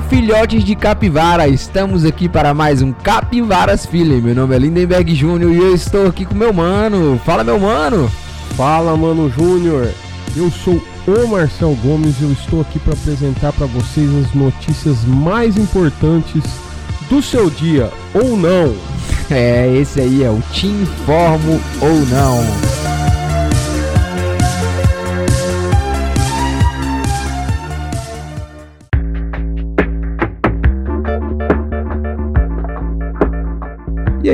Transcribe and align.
Filhotes 0.00 0.62
de 0.62 0.76
capivara, 0.76 1.48
estamos 1.48 2.04
aqui 2.04 2.28
para 2.28 2.52
mais 2.52 2.82
um 2.82 2.92
Capivaras 2.92 3.86
Feeling. 3.86 4.20
Meu 4.20 4.34
nome 4.34 4.54
é 4.54 4.58
Lindenberg 4.58 5.14
Júnior 5.14 5.50
e 5.50 5.56
eu 5.56 5.74
estou 5.74 6.06
aqui 6.06 6.26
com 6.26 6.34
meu 6.34 6.52
mano. 6.52 7.18
Fala 7.24 7.42
meu 7.42 7.58
mano. 7.58 8.10
Fala 8.56 8.94
mano 8.96 9.30
Júnior. 9.30 9.88
Eu 10.36 10.50
sou 10.50 10.82
o 11.06 11.26
Marcel 11.26 11.76
Gomes 11.82 12.20
e 12.20 12.24
eu 12.24 12.32
estou 12.32 12.60
aqui 12.60 12.78
para 12.78 12.92
apresentar 12.92 13.52
para 13.54 13.66
vocês 13.66 14.08
as 14.22 14.34
notícias 14.34 15.02
mais 15.04 15.56
importantes 15.56 16.44
do 17.08 17.22
seu 17.22 17.48
dia 17.48 17.90
ou 18.14 18.36
não. 18.36 18.74
É, 19.28 19.76
esse 19.76 20.00
aí 20.00 20.22
é 20.22 20.30
o 20.30 20.40
Te 20.52 20.68
Informo 20.68 21.60
ou 21.80 22.06
Não. 22.06 22.75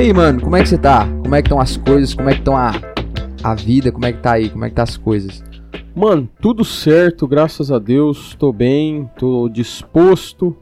Aí, 0.03 0.13
mano, 0.13 0.41
como 0.41 0.55
é 0.57 0.61
que 0.61 0.67
você 0.67 0.77
tá? 0.77 1.07
Como 1.21 1.33
é 1.33 1.41
que 1.41 1.47
estão 1.47 1.61
as 1.61 1.77
coisas? 1.77 2.13
Como 2.13 2.29
é 2.29 2.33
que 2.33 2.39
estão 2.39 2.57
a, 2.57 2.73
a 3.41 3.55
vida? 3.55 3.89
Como 3.89 4.05
é 4.05 4.11
que 4.11 4.19
tá 4.19 4.33
aí? 4.33 4.49
Como 4.49 4.65
é 4.65 4.69
que 4.69 4.75
tá 4.75 4.83
as 4.83 4.97
coisas? 4.97 5.41
Mano, 5.95 6.27
tudo 6.41 6.65
certo, 6.65 7.25
graças 7.25 7.71
a 7.71 7.79
Deus. 7.79 8.35
Tô 8.37 8.51
bem, 8.51 9.09
tô 9.17 9.47
disposto. 9.47 10.55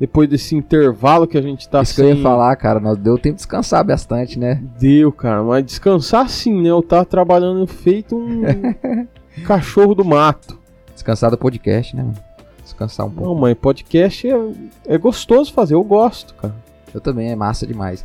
Depois 0.00 0.28
desse 0.28 0.56
intervalo 0.56 1.26
que 1.26 1.36
a 1.36 1.42
gente 1.42 1.68
tá 1.68 1.82
Isso 1.82 1.94
sem... 1.94 2.04
que 2.04 2.12
eu 2.12 2.16
ia 2.16 2.22
falar, 2.22 2.56
cara, 2.56 2.80
nós 2.80 2.96
deu 2.96 3.18
tempo 3.18 3.34
de 3.34 3.42
descansar 3.42 3.84
bastante, 3.84 4.38
né? 4.38 4.62
Deu, 4.80 5.12
cara, 5.12 5.42
mas 5.42 5.66
descansar 5.66 6.26
sim, 6.30 6.62
né? 6.62 6.70
Eu 6.70 6.80
tava 6.80 7.04
trabalhando 7.04 7.66
feito 7.66 8.16
um 8.16 8.42
cachorro 9.44 9.94
do 9.94 10.04
mato. 10.04 10.58
Descansar 10.94 11.30
do 11.30 11.36
podcast, 11.36 11.94
né, 11.94 12.04
mano? 12.04 12.16
Descansar 12.62 13.06
um 13.06 13.10
pouco. 13.10 13.28
Não, 13.28 13.38
mas 13.38 13.54
podcast 13.54 14.26
é, 14.26 14.50
é 14.86 14.96
gostoso 14.96 15.52
fazer, 15.52 15.74
eu 15.74 15.84
gosto, 15.84 16.32
cara. 16.34 16.54
Eu 16.94 17.02
também, 17.02 17.30
é 17.30 17.36
massa 17.36 17.66
demais. 17.66 18.02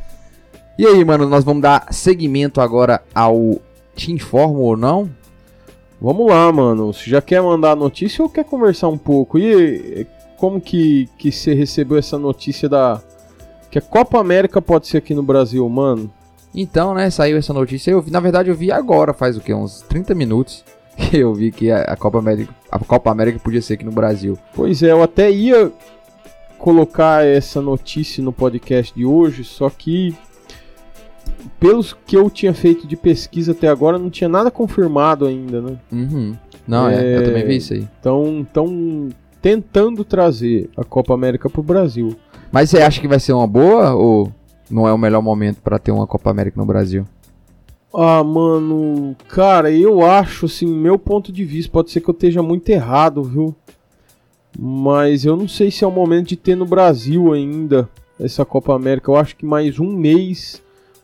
E 0.77 0.87
aí, 0.87 1.05
mano, 1.05 1.29
nós 1.29 1.43
vamos 1.43 1.61
dar 1.61 1.87
seguimento 1.91 2.59
agora 2.59 3.03
ao 3.13 3.61
Te 3.95 4.11
Informo 4.11 4.59
ou 4.59 4.75
não? 4.75 5.09
Vamos 6.01 6.27
lá, 6.27 6.51
mano. 6.51 6.91
Você 6.91 7.09
já 7.09 7.21
quer 7.21 7.41
mandar 7.41 7.71
a 7.71 7.75
notícia 7.75 8.23
ou 8.23 8.29
quer 8.29 8.43
conversar 8.43 8.89
um 8.89 8.97
pouco? 8.97 9.37
E 9.37 10.07
como 10.37 10.59
que, 10.59 11.07
que 11.17 11.31
você 11.31 11.53
recebeu 11.53 11.97
essa 11.97 12.17
notícia 12.17 12.67
da. 12.67 13.01
Que 13.69 13.77
a 13.77 13.81
Copa 13.81 14.19
América 14.19 14.61
pode 14.61 14.87
ser 14.87 14.97
aqui 14.97 15.13
no 15.13 15.23
Brasil, 15.23 15.67
mano? 15.69 16.11
Então, 16.53 16.93
né, 16.93 17.09
saiu 17.09 17.37
essa 17.37 17.53
notícia. 17.53 17.91
Eu 17.91 18.01
vi, 18.01 18.11
na 18.11 18.19
verdade, 18.19 18.49
eu 18.49 18.55
vi 18.55 18.71
agora, 18.71 19.13
faz 19.13 19.37
o 19.37 19.41
que? 19.41 19.53
Uns 19.53 19.81
30 19.81 20.13
minutos. 20.13 20.63
Que 20.95 21.17
eu 21.17 21.33
vi 21.33 21.51
que 21.51 21.71
a, 21.71 21.95
Copa 21.95 22.19
América, 22.19 22.53
a 22.71 22.77
Copa 22.77 23.09
América 23.09 23.39
podia 23.39 23.63
ser 23.63 23.73
aqui 23.73 23.83
no 23.83 23.91
Brasil. 23.91 24.37
Pois 24.53 24.83
é, 24.83 24.91
eu 24.91 25.01
até 25.01 25.31
ia 25.31 25.71
colocar 26.59 27.25
essa 27.25 27.59
notícia 27.59 28.23
no 28.23 28.31
podcast 28.31 28.93
de 28.93 29.03
hoje, 29.03 29.43
só 29.43 29.71
que 29.71 30.15
pelos 31.59 31.95
que 32.05 32.17
eu 32.17 32.29
tinha 32.29 32.53
feito 32.53 32.85
de 32.85 32.95
pesquisa 32.95 33.51
até 33.51 33.67
agora, 33.67 33.97
não 33.97 34.09
tinha 34.09 34.29
nada 34.29 34.51
confirmado 34.51 35.25
ainda, 35.25 35.61
né? 35.61 35.77
Uhum. 35.91 36.35
Não, 36.67 36.89
é, 36.89 36.95
é, 36.95 37.17
eu 37.17 37.23
também 37.23 37.45
vi 37.45 37.57
isso 37.57 37.73
aí. 37.73 37.87
Então, 37.99 38.41
estão 38.41 39.09
tentando 39.41 40.03
trazer 40.03 40.69
a 40.77 40.83
Copa 40.83 41.13
América 41.13 41.49
pro 41.49 41.61
Brasil. 41.61 42.15
Mas 42.51 42.69
você 42.69 42.81
acha 42.81 43.01
que 43.01 43.07
vai 43.07 43.19
ser 43.19 43.33
uma 43.33 43.47
boa 43.47 43.93
ou 43.93 44.31
não 44.69 44.87
é 44.87 44.93
o 44.93 44.97
melhor 44.97 45.21
momento 45.21 45.61
para 45.61 45.77
ter 45.77 45.91
uma 45.91 46.07
Copa 46.07 46.29
América 46.31 46.59
no 46.59 46.65
Brasil? 46.65 47.05
Ah, 47.93 48.23
mano, 48.23 49.15
cara, 49.27 49.69
eu 49.69 50.03
acho, 50.03 50.47
assim, 50.47 50.65
meu 50.65 50.97
ponto 50.97 51.31
de 51.31 51.45
vista, 51.45 51.71
pode 51.71 51.91
ser 51.91 52.01
que 52.01 52.09
eu 52.09 52.13
esteja 52.13 52.41
muito 52.41 52.67
errado, 52.69 53.21
viu? 53.21 53.55
Mas 54.57 55.25
eu 55.25 55.35
não 55.35 55.47
sei 55.47 55.69
se 55.69 55.83
é 55.83 55.87
o 55.87 55.91
momento 55.91 56.29
de 56.29 56.35
ter 56.35 56.55
no 56.55 56.65
Brasil 56.65 57.33
ainda 57.33 57.87
essa 58.19 58.45
Copa 58.45 58.73
América. 58.73 59.11
Eu 59.11 59.15
acho 59.15 59.35
que 59.35 59.45
mais 59.45 59.79
um 59.79 59.91
mês 59.91 60.62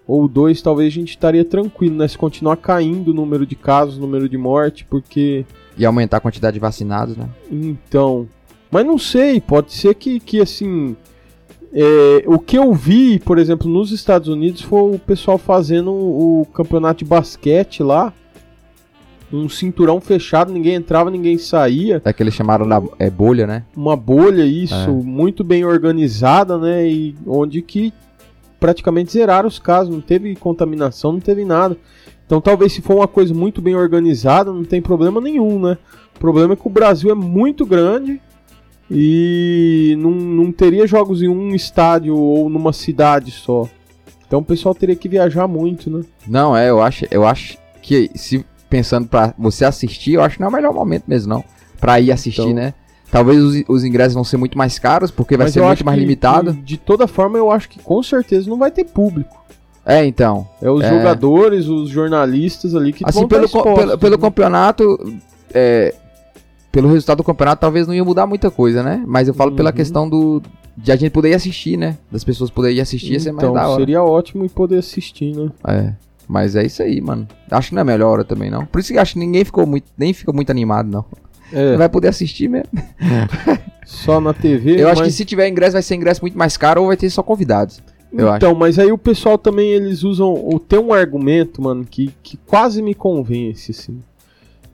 ou 0.09 0.27
dois, 0.27 0.59
talvez 0.59 0.91
a 0.91 0.95
gente 0.95 1.09
estaria 1.09 1.45
tranquilo, 1.45 1.95
né? 1.95 2.07
Se 2.07 2.17
continuar 2.17 2.57
caindo 2.57 3.09
o 3.09 3.13
número 3.13 3.45
de 3.45 3.55
casos, 3.55 3.97
o 3.97 4.01
número 4.01 4.27
de 4.27 4.39
morte, 4.39 4.83
porque. 4.89 5.45
E 5.77 5.85
aumentar 5.85 6.17
a 6.17 6.19
quantidade 6.19 6.55
de 6.55 6.59
vacinados, 6.59 7.15
né? 7.15 7.29
Então. 7.51 8.27
Mas 8.71 8.85
não 8.85 8.97
sei, 8.97 9.39
pode 9.39 9.71
ser 9.71 9.93
que, 9.93 10.19
que 10.19 10.41
assim. 10.41 10.97
É, 11.71 12.23
o 12.25 12.39
que 12.39 12.57
eu 12.57 12.73
vi, 12.73 13.19
por 13.19 13.37
exemplo, 13.37 13.69
nos 13.69 13.91
Estados 13.91 14.27
Unidos 14.27 14.61
foi 14.61 14.95
o 14.95 14.97
pessoal 14.97 15.37
fazendo 15.37 15.91
o 15.91 16.47
campeonato 16.55 17.03
de 17.03 17.05
basquete 17.05 17.83
lá. 17.83 18.11
Um 19.31 19.47
cinturão 19.47 20.01
fechado, 20.01 20.51
ninguém 20.51 20.73
entrava, 20.73 21.11
ninguém 21.11 21.37
saía. 21.37 22.01
É 22.03 22.11
que 22.11 22.23
eles 22.23 22.33
chamaram 22.33 22.67
da 22.67 22.81
é, 22.97 23.11
bolha, 23.11 23.45
né? 23.45 23.63
Uma 23.75 23.95
bolha, 23.95 24.43
isso, 24.43 24.73
é. 24.73 24.87
muito 24.87 25.43
bem 25.43 25.63
organizada, 25.63 26.57
né? 26.57 26.87
E 26.89 27.15
onde 27.27 27.61
que 27.61 27.93
praticamente 28.59 29.11
zeraram 29.11 29.47
os 29.47 29.59
casos, 29.59 29.93
não 29.93 30.01
teve 30.01 30.35
contaminação, 30.35 31.13
não 31.13 31.19
teve 31.19 31.45
nada. 31.45 31.77
Então 32.25 32.39
talvez 32.39 32.73
se 32.73 32.81
for 32.81 32.97
uma 32.97 33.07
coisa 33.07 33.33
muito 33.33 33.61
bem 33.61 33.75
organizada, 33.75 34.51
não 34.51 34.63
tem 34.63 34.81
problema 34.81 35.19
nenhum, 35.19 35.59
né? 35.59 35.77
O 36.15 36.19
problema 36.19 36.53
é 36.53 36.55
que 36.55 36.67
o 36.67 36.69
Brasil 36.69 37.09
é 37.09 37.15
muito 37.15 37.65
grande 37.65 38.21
e 38.91 39.95
não, 39.99 40.11
não 40.11 40.51
teria 40.51 40.85
jogos 40.85 41.21
em 41.21 41.27
um 41.27 41.55
estádio 41.55 42.15
ou 42.15 42.49
numa 42.49 42.73
cidade 42.73 43.31
só. 43.31 43.67
Então 44.27 44.39
o 44.39 44.45
pessoal 44.45 44.75
teria 44.75 44.95
que 44.95 45.09
viajar 45.09 45.47
muito, 45.47 45.89
né? 45.89 46.03
Não, 46.27 46.55
é, 46.55 46.69
eu 46.69 46.81
acho, 46.81 47.05
eu 47.09 47.25
acho 47.25 47.57
que 47.81 48.11
se 48.13 48.45
pensando 48.69 49.07
para 49.07 49.33
você 49.37 49.65
assistir, 49.65 50.13
eu 50.13 50.21
acho 50.21 50.35
que 50.35 50.41
não 50.41 50.49
é 50.49 50.51
o 50.51 50.53
melhor 50.53 50.73
momento 50.73 51.05
mesmo, 51.07 51.33
não. 51.33 51.43
Pra 51.79 51.99
ir 51.99 52.11
assistir, 52.11 52.41
então, 52.41 52.53
né? 52.53 52.73
Talvez 53.11 53.41
os, 53.41 53.63
os, 53.67 53.83
ingressos 53.83 54.13
vão 54.13 54.23
ser 54.23 54.37
muito 54.37 54.57
mais 54.57 54.77
caros, 54.77 55.09
porque 55.09 55.35
vai 55.35 55.49
ser 55.49 55.61
muito 55.61 55.83
mais 55.83 55.97
que, 55.97 56.01
limitado. 56.01 56.53
de 56.53 56.77
toda 56.77 57.07
forma, 57.07 57.37
eu 57.37 57.49
acho 57.49 57.67
que 57.67 57.79
com 57.79 58.03
certeza 58.03 58.49
não 58.49 58.57
vai 58.57 58.69
ter 58.69 58.85
público. 58.85 59.35
É, 59.85 60.05
então. 60.05 60.47
É 60.61 60.69
os 60.69 60.83
é... 60.83 60.89
jogadores, 60.89 61.67
os 61.67 61.89
jornalistas 61.89 62.75
ali 62.75 62.93
que 62.93 63.03
assim, 63.03 63.19
vão 63.19 63.27
pelo, 63.27 63.45
expostos, 63.45 63.73
pelo, 63.73 63.97
pelo 63.97 64.15
né? 64.15 64.21
campeonato, 64.21 65.17
é, 65.51 65.95
pelo 66.71 66.89
resultado 66.89 67.17
do 67.17 67.23
campeonato, 67.23 67.61
talvez 67.61 67.87
não 67.87 67.95
ia 67.95 68.05
mudar 68.05 68.27
muita 68.27 68.51
coisa, 68.51 68.83
né? 68.83 69.03
Mas 69.07 69.27
eu 69.27 69.33
falo 69.33 69.49
uhum. 69.49 69.57
pela 69.57 69.71
questão 69.71 70.07
do 70.07 70.41
de 70.77 70.91
a 70.91 70.95
gente 70.95 71.11
poder 71.11 71.31
ir 71.31 71.33
assistir, 71.33 71.77
né? 71.77 71.97
Das 72.11 72.23
pessoas 72.23 72.49
poderem 72.49 72.79
assistir, 72.79 73.13
ia 73.13 73.19
ser 73.19 73.31
mais 73.31 73.43
então, 73.43 73.53
da 73.53 73.67
hora. 73.67 73.79
seria 73.79 74.03
ótimo 74.03 74.45
e 74.45 74.49
poder 74.49 74.77
assistir, 74.77 75.35
né? 75.35 75.49
É. 75.67 75.93
Mas 76.27 76.55
é 76.55 76.63
isso 76.63 76.83
aí, 76.83 77.01
mano. 77.01 77.27
Acho 77.49 77.69
que 77.69 77.75
não 77.75 77.81
é 77.81 77.83
melhor 77.83 78.11
hora 78.11 78.23
também, 78.23 78.51
não. 78.51 78.65
Por 78.65 78.79
isso 78.79 78.93
que 78.93 78.99
acho 78.99 79.13
que 79.13 79.19
ninguém 79.19 79.43
ficou 79.43 79.65
muito, 79.65 79.87
nem 79.97 80.13
ficou 80.13 80.33
muito 80.33 80.51
animado, 80.51 80.87
não. 80.87 81.03
É. 81.51 81.71
Não 81.71 81.77
vai 81.77 81.89
poder 81.89 82.09
assistir 82.09 82.47
mesmo. 82.47 82.69
Só 83.85 84.21
na 84.21 84.33
TV. 84.33 84.81
Eu 84.81 84.87
mas... 84.87 84.99
acho 84.99 85.03
que 85.03 85.11
se 85.11 85.25
tiver 85.25 85.47
ingresso, 85.47 85.73
vai 85.73 85.81
ser 85.81 85.95
ingresso 85.95 86.21
muito 86.21 86.37
mais 86.37 86.55
caro 86.57 86.81
ou 86.81 86.87
vai 86.87 86.97
ter 86.97 87.09
só 87.09 87.23
convidados. 87.23 87.81
Eu 88.11 88.35
então, 88.35 88.51
acho. 88.51 88.59
mas 88.59 88.79
aí 88.79 88.91
o 88.91 88.97
pessoal 88.97 89.37
também 89.37 89.69
eles 89.71 90.03
usam. 90.03 90.27
Ou 90.27 90.59
tem 90.59 90.79
um 90.79 90.93
argumento, 90.93 91.61
mano, 91.61 91.85
que, 91.85 92.13
que 92.21 92.37
quase 92.37 92.81
me 92.81 92.93
convence, 92.93 93.71
assim. 93.71 93.99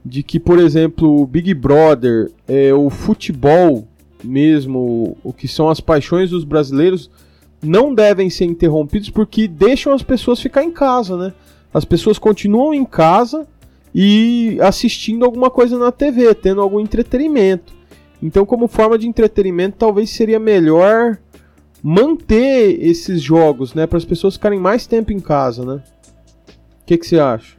De 0.04 0.22
que, 0.22 0.38
por 0.38 0.58
exemplo, 0.58 1.20
o 1.20 1.26
Big 1.26 1.52
Brother, 1.52 2.30
é, 2.46 2.72
o 2.72 2.88
futebol 2.90 3.86
mesmo, 4.22 5.16
o 5.22 5.32
que 5.32 5.48
são 5.48 5.68
as 5.68 5.80
paixões 5.80 6.30
dos 6.30 6.44
brasileiros, 6.44 7.10
não 7.62 7.94
devem 7.94 8.30
ser 8.30 8.44
interrompidos 8.44 9.10
porque 9.10 9.48
deixam 9.48 9.92
as 9.92 10.02
pessoas 10.02 10.40
ficar 10.40 10.62
em 10.62 10.70
casa, 10.70 11.16
né? 11.16 11.32
As 11.72 11.84
pessoas 11.84 12.18
continuam 12.18 12.72
em 12.72 12.84
casa 12.84 13.46
e 13.98 14.58
assistindo 14.60 15.24
alguma 15.24 15.48
coisa 15.48 15.78
na 15.78 15.90
TV, 15.90 16.34
tendo 16.34 16.60
algum 16.60 16.78
entretenimento. 16.78 17.72
Então, 18.22 18.44
como 18.44 18.68
forma 18.68 18.98
de 18.98 19.08
entretenimento, 19.08 19.78
talvez 19.78 20.10
seria 20.10 20.38
melhor 20.38 21.16
manter 21.82 22.78
esses 22.78 23.22
jogos, 23.22 23.72
né, 23.72 23.86
para 23.86 23.96
as 23.96 24.04
pessoas 24.04 24.34
ficarem 24.34 24.60
mais 24.60 24.86
tempo 24.86 25.14
em 25.14 25.20
casa, 25.20 25.64
né? 25.64 25.82
O 26.82 26.84
que 26.84 26.98
que 26.98 27.06
você 27.06 27.18
acha? 27.18 27.56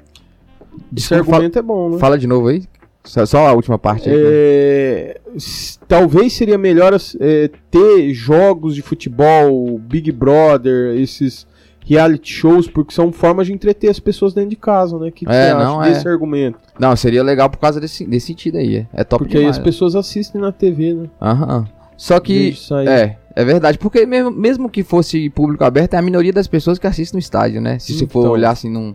Esse 0.95 1.15
argumento 1.15 1.53
fala, 1.53 1.65
é 1.65 1.67
bom, 1.67 1.89
né? 1.89 1.97
Fala 1.97 2.19
de 2.19 2.27
novo 2.27 2.49
aí. 2.49 2.65
Só 3.03 3.47
a 3.47 3.53
última 3.53 3.79
parte. 3.79 4.07
Aí, 4.07 4.15
é, 4.15 5.19
né? 5.25 5.39
Talvez 5.87 6.33
seria 6.33 6.57
melhor 6.57 6.95
é, 7.19 7.49
ter 7.71 8.13
jogos 8.13 8.75
de 8.75 8.83
futebol, 8.83 9.79
Big 9.79 10.11
Brother, 10.11 10.95
esses 10.99 11.47
reality 11.87 12.33
shows, 12.33 12.67
porque 12.67 12.93
são 12.93 13.11
formas 13.13 13.47
de 13.47 13.53
entreter 13.53 13.89
as 13.89 13.99
pessoas 13.99 14.33
dentro 14.33 14.49
de 14.49 14.55
casa, 14.57 14.99
né? 14.99 15.07
O 15.07 15.11
que, 15.11 15.25
que 15.25 15.31
é, 15.31 15.49
você 15.49 15.53
não, 15.53 15.79
acha 15.79 15.89
é. 15.89 15.93
desse 15.93 16.07
argumento? 16.07 16.59
Não, 16.77 16.95
seria 16.95 17.23
legal 17.23 17.49
por 17.49 17.57
causa 17.57 17.79
desse, 17.79 18.05
desse 18.05 18.27
sentido 18.27 18.57
aí. 18.57 18.85
É 18.93 19.03
top 19.03 19.23
Porque 19.23 19.37
demais, 19.37 19.55
aí 19.55 19.59
as 19.59 19.63
pessoas 19.63 19.95
assistem 19.95 20.41
na 20.41 20.51
TV, 20.51 20.93
né? 20.93 21.07
Aham. 21.21 21.65
Só 21.95 22.19
que. 22.19 22.53
É, 22.85 23.15
é 23.35 23.45
verdade. 23.45 23.77
Porque 23.77 24.05
mesmo, 24.05 24.29
mesmo 24.29 24.69
que 24.69 24.83
fosse 24.83 25.29
público 25.29 25.63
aberto, 25.63 25.93
é 25.93 25.97
a 25.97 26.01
minoria 26.01 26.33
das 26.33 26.47
pessoas 26.47 26.77
que 26.77 26.85
assistem 26.85 27.17
no 27.17 27.19
estádio, 27.19 27.61
né? 27.61 27.79
Se 27.79 27.93
então, 27.93 28.07
você 28.07 28.11
for 28.11 28.29
olhar 28.29 28.51
assim 28.51 28.69
num. 28.69 28.93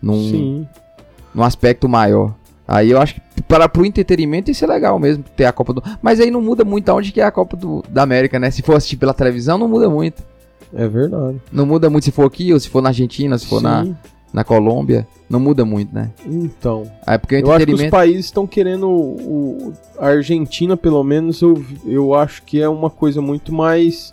num 0.00 0.22
sim. 0.22 0.68
num 1.34 1.42
aspecto 1.42 1.88
maior. 1.88 2.34
Aí 2.66 2.90
eu 2.90 3.00
acho 3.00 3.14
que 3.14 3.42
para 3.42 3.68
pro 3.68 3.84
entretenimento 3.84 4.50
isso 4.50 4.62
é 4.62 4.68
legal 4.68 4.98
mesmo, 4.98 5.24
ter 5.36 5.46
a 5.46 5.52
Copa 5.52 5.72
do. 5.72 5.82
Mas 6.00 6.20
aí 6.20 6.30
não 6.30 6.40
muda 6.40 6.64
muito 6.64 6.88
aonde 6.88 7.12
que 7.12 7.20
é 7.20 7.24
a 7.24 7.30
Copa 7.30 7.56
do, 7.56 7.82
da 7.88 8.02
América, 8.02 8.38
né? 8.38 8.50
Se 8.50 8.62
for 8.62 8.76
assistir 8.76 8.96
pela 8.96 9.12
televisão, 9.12 9.58
não 9.58 9.68
muda 9.68 9.90
muito. 9.90 10.22
É 10.74 10.86
verdade. 10.86 11.40
Não 11.52 11.66
muda 11.66 11.88
muito 11.88 12.04
se 12.04 12.12
for 12.12 12.26
aqui 12.26 12.52
ou 12.52 12.60
se 12.60 12.68
for 12.68 12.82
na 12.82 12.90
Argentina, 12.90 13.38
se 13.38 13.46
for 13.46 13.58
Sim. 13.58 13.64
na. 13.64 13.86
na 14.32 14.44
Colômbia, 14.44 15.06
não 15.28 15.40
muda 15.40 15.64
muito, 15.64 15.94
né? 15.94 16.10
Então. 16.26 16.90
É 17.06 17.16
porque 17.16 17.36
o 17.36 17.40
eu 17.40 17.52
acho 17.52 17.66
que 17.66 17.74
os 17.74 17.86
países 17.86 18.26
estão 18.26 18.46
querendo. 18.46 18.88
O, 18.88 19.72
a 19.98 20.08
Argentina, 20.08 20.76
pelo 20.76 21.02
menos, 21.02 21.40
eu, 21.40 21.64
eu 21.84 22.14
acho 22.14 22.42
que 22.42 22.60
é 22.60 22.68
uma 22.68 22.90
coisa 22.90 23.20
muito 23.20 23.52
mais 23.52 24.12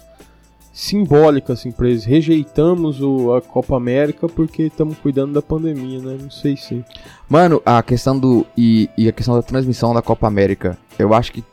simbólica, 0.76 1.54
assim, 1.54 1.72
pra 1.72 1.88
eles. 1.88 2.04
Rejeitamos 2.04 3.02
o, 3.02 3.34
a 3.34 3.42
Copa 3.42 3.78
América 3.78 4.28
porque 4.28 4.64
estamos 4.64 4.98
cuidando 4.98 5.34
da 5.34 5.42
pandemia, 5.42 6.00
né? 6.00 6.18
Não 6.22 6.30
sei 6.30 6.58
se. 6.58 6.84
Mano, 7.30 7.62
a 7.66 7.82
questão 7.82 8.20
do. 8.20 8.46
E, 8.58 8.90
e 8.98 9.08
a 9.08 9.12
questão 9.12 9.36
da 9.36 9.42
transmissão 9.42 9.94
da 9.94 10.02
Copa 10.02 10.28
América, 10.28 10.78
eu 11.00 11.14
acho 11.14 11.32
que 11.32 11.44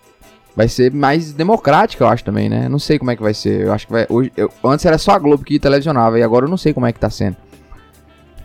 vai 0.54 0.68
ser 0.68 0.92
mais 0.92 1.32
democrática, 1.32 2.04
eu 2.04 2.08
acho 2.08 2.24
também, 2.24 2.48
né? 2.48 2.68
Não 2.68 2.78
sei 2.78 2.98
como 2.98 3.10
é 3.10 3.16
que 3.16 3.22
vai 3.22 3.34
ser. 3.34 3.62
Eu 3.62 3.72
acho 3.72 3.86
que 3.86 3.92
vai. 3.92 4.06
Hoje, 4.08 4.32
eu, 4.36 4.50
antes 4.64 4.84
era 4.84 4.98
só 4.98 5.12
a 5.12 5.18
Globo 5.18 5.44
que 5.44 5.58
televisionava, 5.58 6.18
e 6.18 6.22
agora 6.22 6.46
eu 6.46 6.50
não 6.50 6.56
sei 6.56 6.72
como 6.72 6.86
é 6.86 6.92
que 6.92 7.00
tá 7.00 7.10
sendo. 7.10 7.36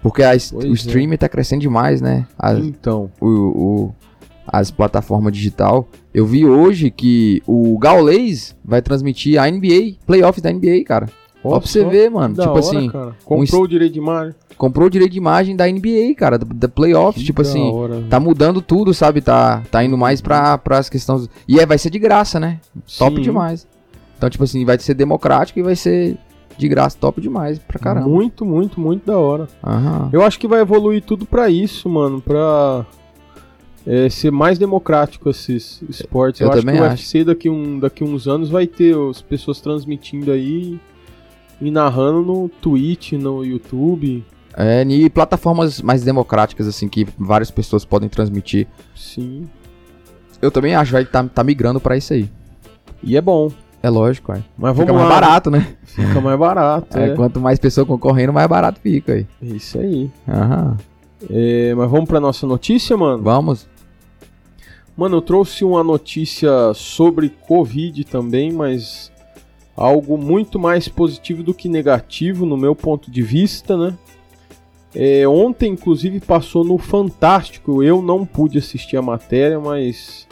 Porque 0.01 0.23
a, 0.23 0.31
o 0.53 0.63
é. 0.63 0.67
streaming 0.69 1.17
tá 1.17 1.27
crescendo 1.27 1.61
demais, 1.61 2.01
né? 2.01 2.25
As, 2.37 2.59
então. 2.59 3.11
O, 3.19 3.27
o, 3.27 3.95
as 4.47 4.71
plataformas 4.71 5.33
digital. 5.33 5.87
Eu 6.13 6.25
vi 6.25 6.45
hoje 6.45 6.89
que 6.89 7.43
o 7.45 7.77
Gaules 7.77 8.55
vai 8.63 8.81
transmitir 8.81 9.39
a 9.39 9.49
NBA, 9.49 9.97
playoffs 10.05 10.41
da 10.41 10.51
NBA, 10.51 10.83
cara. 10.85 11.07
Ó, 11.47 11.59
pra 11.59 11.67
você 11.67 11.85
ver, 11.85 12.09
mano. 12.09 12.35
Tipo 12.35 12.49
hora, 12.49 12.59
assim. 12.59 12.89
Cara. 12.89 13.15
Comprou 13.23 13.61
um, 13.61 13.63
o 13.63 13.67
direito 13.67 13.93
de 13.93 13.99
imagem. 13.99 14.35
Comprou 14.57 14.87
o 14.87 14.89
direito 14.89 15.11
de 15.11 15.17
imagem 15.17 15.55
da 15.55 15.67
NBA, 15.67 16.15
cara, 16.17 16.37
da, 16.37 16.67
playoffs. 16.67 17.21
Que 17.21 17.25
tipo 17.25 17.41
assim, 17.41 17.71
hora, 17.71 18.03
tá 18.09 18.19
mudando 18.19 18.61
tudo, 18.61 18.93
sabe? 18.93 19.21
Tá, 19.21 19.61
tá 19.69 19.83
indo 19.83 19.97
mais 19.97 20.21
pra, 20.21 20.59
as 20.71 20.89
questões. 20.89 21.29
E 21.47 21.59
é, 21.59 21.65
vai 21.65 21.77
ser 21.77 21.89
de 21.89 21.99
graça, 21.99 22.39
né? 22.39 22.59
Sim. 22.85 22.99
Top 22.99 23.21
demais. 23.21 23.67
Então, 24.17 24.29
tipo 24.29 24.43
assim, 24.43 24.65
vai 24.65 24.79
ser 24.79 24.95
democrático 24.95 25.59
e 25.59 25.63
vai 25.63 25.75
ser 25.75 26.17
de 26.57 26.67
graça, 26.67 26.97
top 26.99 27.21
demais 27.21 27.59
pra 27.59 27.77
caramba. 27.79 28.07
Muito, 28.07 28.43
muito, 28.43 28.79
muito 28.79 29.05
da 29.05 29.17
hora. 29.17 29.47
Aham. 29.63 30.09
Eu 30.11 30.23
acho 30.23 30.39
que 30.39 30.47
vai 30.47 30.61
evoluir 30.61 31.03
tudo 31.03 31.25
pra 31.25 31.49
isso, 31.49 31.87
mano. 31.87 32.19
Pra 32.19 32.83
é, 33.85 34.09
ser 34.09 34.31
mais 34.31 34.59
democrático 34.59 35.29
esses 35.29 35.81
esportes. 35.87 36.41
Eu, 36.41 36.47
Eu 36.47 36.53
acho 36.53 36.61
que 36.61 36.67
o 36.67 36.83
acho. 36.83 36.83
UFC 36.83 37.23
daqui, 37.23 37.49
um, 37.49 37.79
daqui 37.79 38.03
uns 38.03 38.27
anos 38.27 38.49
vai 38.49 38.67
ter 38.67 38.93
as 39.09 39.21
pessoas 39.21 39.61
transmitindo 39.61 40.31
aí 40.31 40.77
e 41.59 41.71
narrando 41.71 42.21
no 42.21 42.49
Twitch, 42.49 43.13
no 43.13 43.43
YouTube. 43.43 44.23
É, 44.55 44.83
e 44.83 45.09
plataformas 45.09 45.81
mais 45.81 46.03
democráticas, 46.03 46.67
assim, 46.67 46.87
que 46.87 47.07
várias 47.17 47.51
pessoas 47.51 47.85
podem 47.85 48.09
transmitir. 48.09 48.67
Sim. 48.95 49.47
Eu 50.41 50.49
também 50.49 50.75
acho, 50.75 50.91
vai 50.91 51.05
tá, 51.05 51.23
tá 51.23 51.43
migrando 51.43 51.79
para 51.79 51.97
isso 51.97 52.13
aí. 52.13 52.29
E 53.03 53.15
é 53.15 53.21
bom. 53.21 53.51
É 53.81 53.89
lógico, 53.89 54.33
é. 54.33 54.43
Mas 54.57 54.75
vamos 54.75 54.79
fica 54.79 54.93
lá. 54.93 54.99
mais 54.99 55.09
barato, 55.09 55.51
né? 55.51 55.75
Fica 55.83 56.19
mais 56.19 56.39
barato. 56.39 56.97
é, 56.97 57.09
é. 57.09 57.15
Quanto 57.15 57.39
mais 57.39 57.59
pessoas 57.59 57.87
concorrendo, 57.87 58.33
mais 58.33 58.47
barato 58.47 58.79
fica 58.81 59.13
aí. 59.13 59.27
Isso 59.41 59.79
aí. 59.79 60.09
Aham. 60.27 60.77
É, 61.29 61.73
mas 61.75 61.89
vamos 61.89 62.07
pra 62.07 62.19
nossa 62.19 62.45
notícia, 62.45 62.97
mano? 62.97 63.23
Vamos. 63.23 63.67
Mano, 64.95 65.17
eu 65.17 65.21
trouxe 65.21 65.63
uma 65.63 65.83
notícia 65.83 66.73
sobre 66.73 67.29
Covid 67.29 68.03
também, 68.05 68.51
mas 68.51 69.11
algo 69.77 70.17
muito 70.17 70.57
mais 70.57 70.87
positivo 70.87 71.43
do 71.43 71.53
que 71.53 71.69
negativo, 71.69 72.47
no 72.47 72.57
meu 72.57 72.75
ponto 72.75 73.11
de 73.11 73.21
vista, 73.21 73.77
né? 73.77 73.95
É, 74.95 75.27
ontem, 75.27 75.73
inclusive, 75.73 76.19
passou 76.19 76.63
no 76.63 76.79
Fantástico. 76.79 77.83
Eu 77.83 78.01
não 78.01 78.25
pude 78.25 78.57
assistir 78.57 78.97
a 78.97 79.01
matéria, 79.01 79.59
mas 79.59 80.27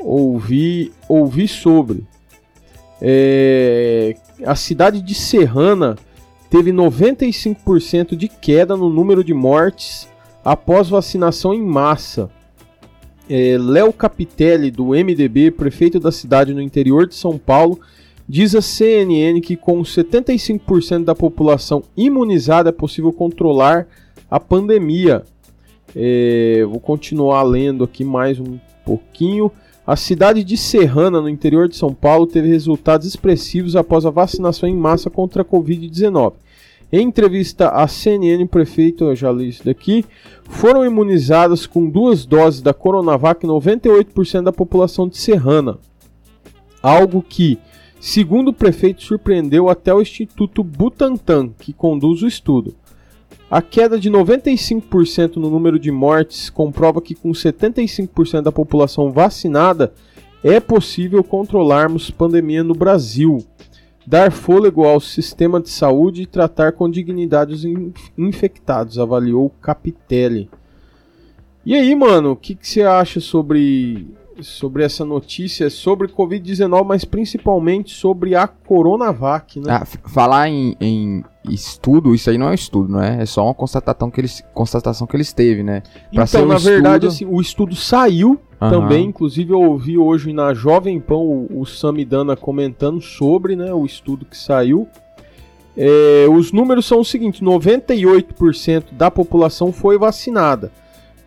ouvi, 0.00 0.92
ouvi 1.08 1.46
sobre. 1.46 2.04
É, 3.00 4.16
a 4.44 4.56
cidade 4.56 5.00
de 5.00 5.14
Serrana 5.14 5.96
teve 6.50 6.72
95% 6.72 8.16
de 8.16 8.26
queda 8.26 8.76
no 8.76 8.90
número 8.90 9.22
de 9.22 9.32
mortes 9.32 10.08
após 10.44 10.88
vacinação 10.88 11.54
em 11.54 11.62
massa. 11.62 12.30
É, 13.30 13.56
Léo 13.58 13.92
Capitelli, 13.92 14.70
do 14.70 14.86
MDB, 14.86 15.52
prefeito 15.52 16.00
da 16.00 16.10
cidade 16.10 16.52
no 16.52 16.62
interior 16.62 17.06
de 17.06 17.14
São 17.14 17.38
Paulo, 17.38 17.78
diz 18.28 18.54
à 18.54 18.60
CNN 18.60 19.40
que 19.40 19.56
com 19.56 19.80
75% 19.80 21.04
da 21.04 21.14
população 21.14 21.82
imunizada 21.96 22.68
é 22.68 22.72
possível 22.72 23.12
controlar 23.12 23.86
a 24.30 24.38
pandemia. 24.38 25.22
É, 25.96 26.64
vou 26.68 26.78
continuar 26.78 27.42
lendo 27.42 27.84
aqui 27.84 28.04
mais 28.04 28.38
um 28.38 28.58
pouquinho. 28.84 29.50
A 29.86 29.96
cidade 29.96 30.44
de 30.44 30.56
Serrana, 30.56 31.18
no 31.18 31.30
interior 31.30 31.66
de 31.66 31.74
São 31.74 31.94
Paulo, 31.94 32.26
teve 32.26 32.48
resultados 32.48 33.06
expressivos 33.06 33.74
após 33.74 34.04
a 34.04 34.10
vacinação 34.10 34.68
em 34.68 34.76
massa 34.76 35.08
contra 35.08 35.40
a 35.40 35.44
Covid-19. 35.44 36.34
Em 36.92 37.06
entrevista 37.06 37.68
à 37.68 37.86
CNN, 37.88 38.42
o 38.44 38.48
prefeito, 38.48 39.04
eu 39.04 39.16
já 39.16 39.32
li 39.32 39.48
isso 39.48 39.64
daqui, 39.64 40.04
foram 40.44 40.84
imunizadas 40.84 41.66
com 41.66 41.88
duas 41.88 42.24
doses 42.24 42.60
da 42.60 42.74
Coronavac 42.74 43.46
98% 43.46 44.42
da 44.42 44.52
população 44.52 45.08
de 45.08 45.16
Serrana. 45.16 45.78
Algo 46.82 47.22
que, 47.26 47.58
segundo 48.00 48.48
o 48.48 48.54
prefeito, 48.54 49.02
surpreendeu 49.02 49.68
até 49.68 49.92
o 49.92 50.00
Instituto 50.00 50.62
Butantan, 50.62 51.50
que 51.58 51.72
conduz 51.72 52.22
o 52.22 52.26
estudo. 52.26 52.74
A 53.50 53.62
queda 53.62 53.98
de 53.98 54.10
95% 54.10 55.36
no 55.36 55.48
número 55.48 55.78
de 55.78 55.90
mortes 55.90 56.50
comprova 56.50 57.00
que, 57.00 57.14
com 57.14 57.30
75% 57.30 58.42
da 58.42 58.52
população 58.52 59.10
vacinada, 59.10 59.92
é 60.44 60.60
possível 60.60 61.24
controlarmos 61.24 62.10
pandemia 62.10 62.62
no 62.62 62.74
Brasil 62.74 63.44
dar 64.08 64.32
fôlego 64.32 64.86
ao 64.86 65.00
sistema 65.00 65.60
de 65.60 65.68
saúde 65.68 66.22
e 66.22 66.26
tratar 66.26 66.72
com 66.72 66.90
dignidade 66.90 67.52
os 67.52 67.62
infectados, 68.16 68.98
avaliou 68.98 69.50
Capitelli. 69.60 70.48
E 71.62 71.74
aí, 71.74 71.94
mano, 71.94 72.30
o 72.30 72.36
que, 72.36 72.54
que 72.54 72.66
você 72.66 72.80
acha 72.80 73.20
sobre, 73.20 74.06
sobre 74.42 74.84
essa 74.84 75.04
notícia, 75.04 75.70
sobre 75.70 76.08
Covid-19, 76.08 76.84
mas 76.84 77.04
principalmente 77.04 77.94
sobre 77.94 78.34
a 78.34 78.46
Coronavac, 78.46 79.60
né? 79.60 79.66
Ah, 79.72 79.84
falar 79.84 80.48
em, 80.48 80.76
em, 80.80 81.24
estudo, 81.48 82.14
isso 82.14 82.30
aí 82.30 82.38
não 82.38 82.48
é 82.48 82.50
um 82.50 82.54
estudo, 82.54 82.92
não 82.92 83.02
é? 83.02 83.22
É 83.22 83.26
só 83.26 83.44
uma 83.44 83.54
constatação 83.54 84.10
que 84.10 84.20
eles, 84.20 84.42
constatação 84.54 85.06
que 85.06 85.16
eles 85.16 85.32
teve, 85.32 85.62
né? 85.62 85.82
Pra 86.12 86.24
então, 86.24 86.44
um 86.44 86.46
na 86.46 86.56
estudo... 86.56 86.72
verdade, 86.72 87.06
assim, 87.06 87.24
o 87.24 87.40
estudo 87.40 87.74
saiu, 87.74 88.40
Uhum. 88.60 88.70
Também, 88.70 89.06
inclusive, 89.06 89.52
eu 89.52 89.62
ouvi 89.62 89.96
hoje 89.96 90.32
na 90.32 90.52
Jovem 90.52 90.98
Pão 90.98 91.22
o, 91.22 91.60
o 91.60 91.64
Samidana 91.66 92.36
comentando 92.36 93.00
sobre 93.00 93.54
né, 93.54 93.72
o 93.72 93.86
estudo 93.86 94.24
que 94.24 94.36
saiu. 94.36 94.88
É, 95.76 96.26
os 96.28 96.50
números 96.50 96.86
são 96.86 97.00
o 97.00 97.04
seguinte: 97.04 97.42
98% 97.42 98.86
da 98.92 99.10
população 99.10 99.72
foi 99.72 99.96
vacinada, 99.96 100.72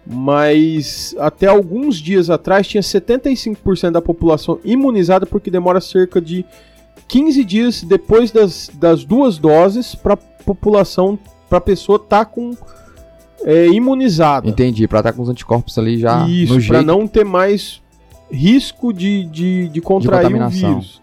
mas 0.05 1.15
até 1.19 1.47
alguns 1.47 1.97
dias 1.97 2.29
atrás 2.29 2.67
tinha 2.67 2.81
75% 2.81 3.91
da 3.91 4.01
população 4.01 4.59
imunizada, 4.63 5.25
porque 5.25 5.51
demora 5.51 5.79
cerca 5.79 6.19
de 6.19 6.45
15 7.07 7.43
dias 7.43 7.83
depois 7.83 8.31
das, 8.31 8.69
das 8.73 9.03
duas 9.03 9.37
doses 9.37 9.93
para 9.95 10.13
a 10.13 10.17
população, 10.17 11.19
para 11.49 11.59
a 11.59 11.61
pessoa 11.61 11.97
estar 11.97 12.25
tá 12.25 12.25
com 12.25 12.55
é, 13.43 13.67
imunizada. 13.67 14.47
Entendi, 14.47 14.87
para 14.87 14.99
estar 14.99 15.11
tá 15.11 15.17
com 15.17 15.23
os 15.23 15.29
anticorpos 15.29 15.77
ali 15.77 15.97
já 15.97 16.27
Isso, 16.27 16.67
para 16.67 16.81
não 16.81 17.07
ter 17.07 17.25
mais 17.25 17.81
risco 18.31 18.93
de, 18.93 19.25
de, 19.25 19.69
de 19.69 19.81
contrair 19.81 20.29
de 20.29 20.43
o 20.43 20.49
vírus. 20.49 21.01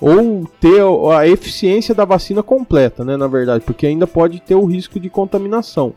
Ou 0.00 0.46
ter 0.60 0.82
a 1.16 1.26
eficiência 1.26 1.94
da 1.94 2.04
vacina 2.04 2.42
completa, 2.42 3.04
né, 3.04 3.16
na 3.16 3.26
verdade, 3.26 3.64
porque 3.64 3.86
ainda 3.86 4.06
pode 4.06 4.40
ter 4.40 4.54
o 4.54 4.64
risco 4.64 5.00
de 5.00 5.08
contaminação. 5.08 5.94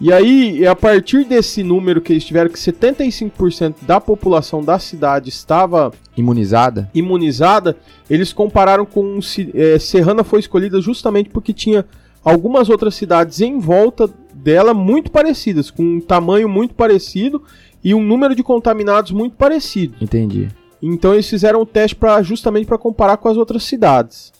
E 0.00 0.12
aí, 0.12 0.66
a 0.66 0.74
partir 0.74 1.24
desse 1.24 1.62
número 1.62 2.00
que 2.00 2.12
eles 2.12 2.24
tiveram, 2.24 2.50
que 2.50 2.58
75% 2.58 3.76
da 3.82 4.00
população 4.00 4.62
da 4.62 4.78
cidade 4.78 5.28
estava 5.28 5.92
imunizada, 6.16 6.90
imunizada 6.94 7.76
eles 8.08 8.32
compararam 8.32 8.84
com. 8.84 9.18
É, 9.54 9.78
Serrana 9.78 10.24
foi 10.24 10.40
escolhida 10.40 10.80
justamente 10.80 11.30
porque 11.30 11.52
tinha 11.52 11.84
algumas 12.24 12.68
outras 12.68 12.94
cidades 12.94 13.40
em 13.40 13.58
volta 13.58 14.10
dela 14.32 14.74
muito 14.74 15.10
parecidas, 15.10 15.70
com 15.70 15.82
um 15.82 16.00
tamanho 16.00 16.48
muito 16.48 16.74
parecido 16.74 17.42
e 17.82 17.94
um 17.94 18.02
número 18.02 18.34
de 18.34 18.42
contaminados 18.42 19.12
muito 19.12 19.36
parecido. 19.36 19.96
Entendi. 20.00 20.48
Então 20.82 21.14
eles 21.14 21.28
fizeram 21.28 21.60
o 21.62 21.66
teste 21.66 21.96
para 21.96 22.20
justamente 22.22 22.66
para 22.66 22.76
comparar 22.76 23.16
com 23.16 23.28
as 23.28 23.36
outras 23.36 23.62
cidades. 23.62 24.32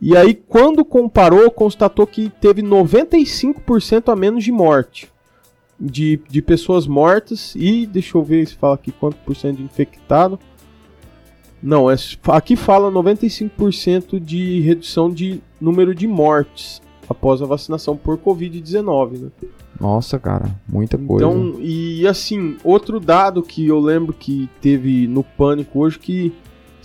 E 0.00 0.16
aí 0.16 0.34
quando 0.34 0.84
comparou, 0.84 1.50
constatou 1.50 2.06
que 2.06 2.28
teve 2.40 2.62
95% 2.62 4.12
a 4.12 4.16
menos 4.16 4.44
de 4.44 4.52
morte. 4.52 5.12
De, 5.78 6.20
de 6.28 6.40
pessoas 6.40 6.86
mortas 6.86 7.52
e 7.56 7.84
deixa 7.84 8.16
eu 8.16 8.22
ver 8.22 8.46
se 8.46 8.54
fala 8.54 8.76
aqui 8.76 8.92
quanto 8.92 9.16
por 9.16 9.34
cento 9.34 9.56
de 9.56 9.64
infectado. 9.64 10.38
Não, 11.60 11.90
é, 11.90 11.96
aqui 12.28 12.56
fala 12.56 12.92
95% 12.92 14.20
de 14.20 14.60
redução 14.60 15.10
de 15.10 15.40
número 15.60 15.94
de 15.94 16.06
mortes 16.06 16.80
após 17.08 17.42
a 17.42 17.46
vacinação 17.46 17.96
por 17.96 18.18
Covid-19, 18.18 19.18
né? 19.18 19.28
Nossa, 19.80 20.18
cara, 20.18 20.54
muita 20.68 20.96
coisa. 20.96 21.26
Então, 21.26 21.56
e 21.60 22.06
assim, 22.06 22.56
outro 22.62 23.00
dado 23.00 23.42
que 23.42 23.66
eu 23.66 23.80
lembro 23.80 24.12
que 24.12 24.48
teve 24.60 25.06
no 25.08 25.24
pânico 25.24 25.80
hoje 25.80 25.98
que 25.98 26.32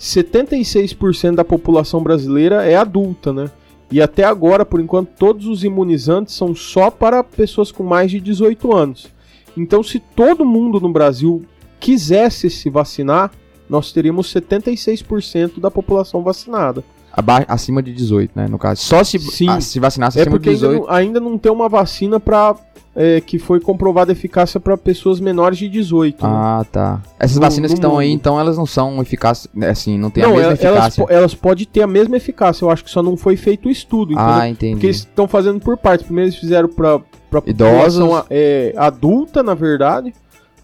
76% 0.00 1.34
da 1.34 1.44
população 1.44 2.02
brasileira 2.02 2.64
é 2.64 2.74
adulta, 2.74 3.34
né? 3.34 3.50
E 3.92 4.00
até 4.00 4.24
agora, 4.24 4.64
por 4.64 4.80
enquanto, 4.80 5.10
todos 5.18 5.46
os 5.46 5.62
imunizantes 5.62 6.34
são 6.34 6.54
só 6.54 6.90
para 6.90 7.22
pessoas 7.22 7.70
com 7.70 7.82
mais 7.82 8.10
de 8.10 8.18
18 8.18 8.74
anos. 8.74 9.08
Então, 9.54 9.82
se 9.82 9.98
todo 9.98 10.44
mundo 10.44 10.80
no 10.80 10.90
Brasil 10.90 11.44
quisesse 11.78 12.48
se 12.48 12.70
vacinar, 12.70 13.30
nós 13.68 13.92
teríamos 13.92 14.32
76% 14.32 15.60
da 15.60 15.70
população 15.70 16.22
vacinada. 16.22 16.82
Aba 17.12 17.44
acima 17.48 17.82
de 17.82 17.92
18, 17.92 18.32
né? 18.34 18.46
No 18.48 18.58
caso. 18.58 18.82
Só 18.82 19.02
se, 19.02 19.18
Sim, 19.18 19.48
a, 19.48 19.60
se 19.60 19.80
vacinasse 19.80 20.18
é 20.18 20.22
acima 20.22 20.38
de 20.38 20.50
18. 20.50 20.72
Ainda 20.72 20.86
não, 20.86 20.94
ainda 20.94 21.20
não 21.20 21.38
tem 21.38 21.50
uma 21.50 21.68
vacina 21.68 22.20
para 22.20 22.54
é, 22.94 23.20
que 23.20 23.38
foi 23.38 23.60
comprovada 23.60 24.12
eficácia 24.12 24.58
para 24.58 24.76
pessoas 24.76 25.20
menores 25.20 25.58
de 25.58 25.68
18. 25.68 26.22
Né? 26.22 26.30
Ah, 26.32 26.58
né? 26.60 26.66
tá. 26.70 27.02
Essas 27.18 27.36
no, 27.36 27.42
vacinas 27.42 27.70
no 27.70 27.76
que 27.76 27.78
estão 27.78 27.98
aí, 27.98 28.10
então, 28.10 28.38
elas 28.38 28.56
não 28.56 28.66
são 28.66 29.00
eficazes, 29.00 29.48
né, 29.54 29.70
assim, 29.70 29.98
não 29.98 30.10
tem 30.10 30.22
não, 30.22 30.30
a 30.30 30.34
mesma 30.34 30.46
elas, 30.48 30.60
eficácia. 30.60 31.02
Elas, 31.02 31.16
elas 31.16 31.34
podem 31.34 31.66
ter 31.66 31.82
a 31.82 31.86
mesma 31.86 32.16
eficácia, 32.16 32.64
eu 32.64 32.70
acho 32.70 32.84
que 32.84 32.90
só 32.90 33.02
não 33.02 33.16
foi 33.16 33.36
feito 33.36 33.68
o 33.68 33.70
estudo. 33.70 34.12
Entendeu? 34.12 34.32
Ah, 34.32 34.48
entendi. 34.48 34.74
Porque 34.74 34.86
eles 34.86 34.98
estão 34.98 35.28
fazendo 35.28 35.60
por 35.60 35.76
partes. 35.76 36.04
Primeiro 36.04 36.28
eles 36.28 36.38
fizeram 36.38 36.68
para 36.68 37.00
idosos, 37.46 38.24
é, 38.28 38.74
adulta, 38.76 39.42
na 39.42 39.54
verdade, 39.54 40.12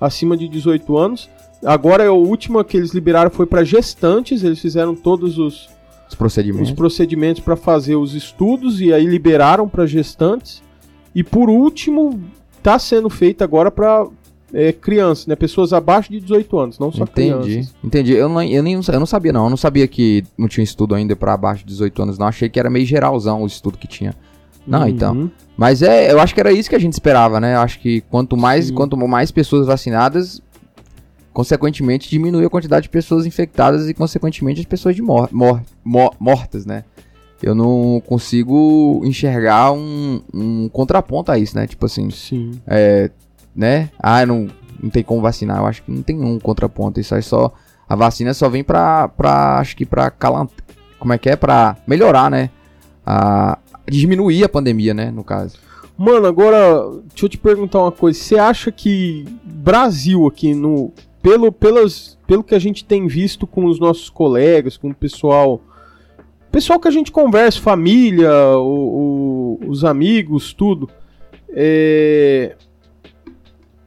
acima 0.00 0.36
de 0.36 0.48
18 0.48 0.96
anos. 0.96 1.30
Agora 1.64 2.06
a 2.06 2.12
última 2.12 2.62
que 2.64 2.76
eles 2.76 2.92
liberaram 2.92 3.30
foi 3.30 3.46
para 3.46 3.64
gestantes, 3.64 4.44
eles 4.44 4.58
fizeram 4.58 4.94
todos 4.94 5.38
os, 5.38 5.68
os 6.08 6.14
procedimentos, 6.14 6.70
os 6.70 6.74
procedimentos 6.74 7.42
para 7.42 7.56
fazer 7.56 7.96
os 7.96 8.14
estudos 8.14 8.80
e 8.80 8.92
aí 8.92 9.06
liberaram 9.06 9.68
para 9.68 9.86
gestantes. 9.86 10.62
E 11.14 11.24
por 11.24 11.48
último, 11.48 12.20
está 12.58 12.78
sendo 12.78 13.08
feito 13.08 13.42
agora 13.42 13.70
para 13.70 14.06
é, 14.52 14.72
crianças, 14.72 15.26
né? 15.26 15.34
Pessoas 15.34 15.72
abaixo 15.72 16.10
de 16.10 16.20
18 16.20 16.58
anos, 16.58 16.78
não 16.78 16.92
só 16.92 17.04
Entendi. 17.04 17.42
crianças. 17.42 17.74
Entendi. 17.82 18.12
Eu 18.12 18.28
não, 18.28 18.42
eu, 18.42 18.62
nem, 18.62 18.74
eu 18.74 19.00
não 19.00 19.06
sabia, 19.06 19.32
não. 19.32 19.44
Eu 19.44 19.50
não 19.50 19.56
sabia 19.56 19.86
que 19.88 20.24
não 20.36 20.48
tinha 20.48 20.64
estudo 20.64 20.94
ainda 20.94 21.16
para 21.16 21.32
abaixo 21.32 21.64
de 21.64 21.68
18 21.68 22.02
anos, 22.02 22.18
não. 22.18 22.26
Achei 22.26 22.48
que 22.48 22.58
era 22.58 22.70
meio 22.70 22.86
geralzão 22.86 23.42
o 23.42 23.46
estudo 23.46 23.78
que 23.78 23.86
tinha. 23.86 24.14
Não, 24.66 24.80
uhum. 24.80 24.88
então. 24.88 25.30
Mas 25.56 25.80
é, 25.80 26.12
eu 26.12 26.20
acho 26.20 26.34
que 26.34 26.40
era 26.40 26.52
isso 26.52 26.68
que 26.68 26.76
a 26.76 26.78
gente 26.78 26.92
esperava, 26.92 27.40
né? 27.40 27.54
Eu 27.54 27.60
acho 27.60 27.78
que 27.80 28.00
quanto 28.02 28.36
mais, 28.36 28.70
quanto 28.70 28.96
mais 28.96 29.30
pessoas 29.30 29.66
vacinadas, 29.66 30.42
consequentemente 31.36 32.08
diminui 32.08 32.46
a 32.46 32.48
quantidade 32.48 32.84
de 32.84 32.88
pessoas 32.88 33.26
infectadas 33.26 33.90
e 33.90 33.92
consequentemente 33.92 34.60
as 34.60 34.64
pessoas 34.64 34.96
de 34.96 35.02
mor 35.02 35.28
mor 35.30 35.60
mor 35.84 36.14
mortas, 36.18 36.64
né? 36.64 36.82
eu 37.42 37.54
não 37.54 38.02
consigo 38.06 39.02
enxergar 39.04 39.70
um, 39.70 40.22
um 40.32 40.66
contraponto 40.70 41.30
a 41.30 41.38
isso, 41.38 41.54
né? 41.54 41.66
Tipo 41.66 41.84
assim, 41.84 42.08
Sim. 42.08 42.58
É, 42.66 43.10
né? 43.54 43.90
Ah, 43.98 44.24
não, 44.24 44.48
não 44.82 44.88
tem 44.88 45.02
como 45.02 45.20
vacinar. 45.20 45.58
Eu 45.58 45.66
acho 45.66 45.82
que 45.82 45.92
não 45.92 46.00
tem 46.00 46.18
um 46.18 46.38
contraponto. 46.38 46.98
Isso 46.98 47.14
aí 47.14 47.22
só. 47.22 47.52
A 47.86 47.94
vacina 47.94 48.32
só 48.32 48.48
vem 48.48 48.64
pra. 48.64 49.08
pra 49.08 49.58
acho 49.58 49.76
que 49.76 49.84
pra 49.84 50.10
calant... 50.10 50.48
Como 50.98 51.12
é 51.12 51.18
que 51.18 51.28
é? 51.28 51.36
Pra 51.36 51.76
melhorar, 51.86 52.30
né? 52.30 52.48
A, 53.04 53.58
diminuir 53.86 54.42
a 54.42 54.48
pandemia, 54.48 54.94
né? 54.94 55.10
No 55.10 55.22
caso. 55.22 55.58
Mano, 55.96 56.26
agora, 56.26 56.90
deixa 57.08 57.26
eu 57.26 57.28
te 57.28 57.38
perguntar 57.38 57.80
uma 57.80 57.92
coisa. 57.92 58.18
Você 58.18 58.38
acha 58.38 58.72
que 58.72 59.24
Brasil 59.44 60.26
aqui 60.26 60.54
no. 60.54 60.92
Pelo, 61.26 61.50
pelas, 61.50 62.16
pelo 62.24 62.44
que 62.44 62.54
a 62.54 62.58
gente 62.60 62.84
tem 62.84 63.08
visto 63.08 63.48
com 63.48 63.64
os 63.64 63.80
nossos 63.80 64.08
colegas, 64.08 64.76
com 64.76 64.90
o 64.90 64.94
pessoal 64.94 65.60
pessoal 66.52 66.78
que 66.78 66.86
a 66.86 66.90
gente 66.92 67.10
conversa, 67.10 67.60
família, 67.60 68.30
o, 68.56 69.58
o, 69.60 69.68
os 69.68 69.84
amigos, 69.84 70.54
tudo. 70.54 70.88
É... 71.50 72.54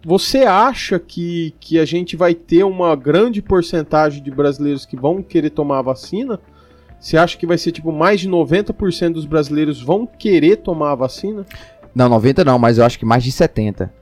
Você 0.05 0.39
acha 0.39 0.99
que, 0.99 1.55
que 1.61 1.79
a 1.79 1.85
gente 1.85 2.17
vai 2.17 2.33
ter 2.35 2.65
uma 2.65 2.93
grande 2.93 3.41
porcentagem 3.41 4.21
de 4.21 4.29
brasileiros 4.29 4.85
que 4.85 4.97
vão 4.97 5.23
querer 5.23 5.51
tomar 5.51 5.79
a 5.79 5.83
vacina? 5.83 6.41
Você 6.99 7.15
acha 7.15 7.37
que 7.37 7.47
vai 7.47 7.57
ser 7.57 7.71
tipo 7.71 7.93
mais 7.93 8.19
de 8.19 8.29
90% 8.29 9.13
dos 9.13 9.25
brasileiros 9.25 9.81
vão 9.81 10.05
querer 10.05 10.57
tomar 10.57 10.91
a 10.91 10.95
vacina? 10.95 11.45
Não, 11.95 12.09
90 12.09 12.43
não, 12.43 12.59
mas 12.59 12.79
eu 12.79 12.83
acho 12.83 12.99
que 12.99 13.05
mais 13.05 13.23
de 13.23 13.31
70. 13.31 13.93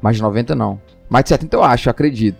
Mais 0.00 0.16
de 0.16 0.22
90 0.22 0.54
não. 0.54 0.80
Mais 1.10 1.24
de 1.24 1.30
70 1.30 1.56
eu 1.56 1.62
acho, 1.64 1.88
eu 1.88 1.90
acredito. 1.90 2.38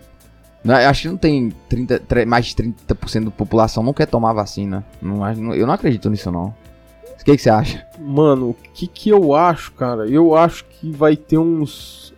Não, 0.63 0.75
acho 0.75 1.01
que 1.01 1.07
não 1.09 1.17
tem 1.17 1.51
30, 1.67 2.01
mais 2.25 2.45
de 2.45 2.55
30% 2.55 3.25
da 3.25 3.31
população 3.31 3.83
não 3.83 3.93
quer 3.93 4.05
tomar 4.05 4.31
vacina. 4.31 4.85
Não, 5.01 5.53
eu 5.53 5.67
não 5.67 5.73
acredito 5.73 6.09
nisso, 6.09 6.31
não. 6.31 6.53
O 7.19 7.23
que, 7.23 7.35
que 7.35 7.41
você 7.41 7.49
acha? 7.49 7.85
Mano, 7.99 8.49
o 8.49 8.55
que, 8.73 8.87
que 8.87 9.09
eu 9.09 9.35
acho, 9.35 9.71
cara? 9.73 10.07
Eu 10.07 10.35
acho 10.35 10.65
que 10.65 10.91
vai 10.91 11.15
ter 11.15 11.37
uns, 11.37 12.13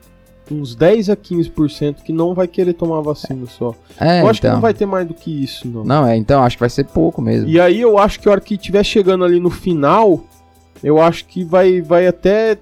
uns 0.50 0.76
10 0.76 1.10
a 1.10 1.16
15% 1.16 2.04
que 2.04 2.14
não 2.14 2.34
vai 2.34 2.48
querer 2.48 2.74
tomar 2.74 3.02
vacina 3.02 3.46
só. 3.48 3.74
É, 4.00 4.22
eu 4.22 4.30
acho 4.30 4.40
então. 4.40 4.52
que 4.52 4.56
não 4.56 4.62
vai 4.62 4.74
ter 4.74 4.86
mais 4.86 5.06
do 5.06 5.14
que 5.14 5.44
isso, 5.44 5.68
não. 5.68 5.84
Não, 5.84 6.06
é, 6.06 6.16
então 6.16 6.42
acho 6.44 6.56
que 6.56 6.62
vai 6.62 6.70
ser 6.70 6.86
pouco 6.86 7.22
mesmo. 7.22 7.50
E 7.50 7.60
aí 7.60 7.82
eu 7.82 7.98
acho 7.98 8.20
que 8.20 8.30
a 8.30 8.32
hora 8.32 8.42
que 8.42 8.56
estiver 8.56 8.84
chegando 8.84 9.26
ali 9.26 9.42
no 9.42 9.50
final, 9.50 10.24
eu 10.82 11.02
acho 11.02 11.26
que 11.26 11.44
vai, 11.44 11.82
vai 11.82 12.08
até 12.08 12.58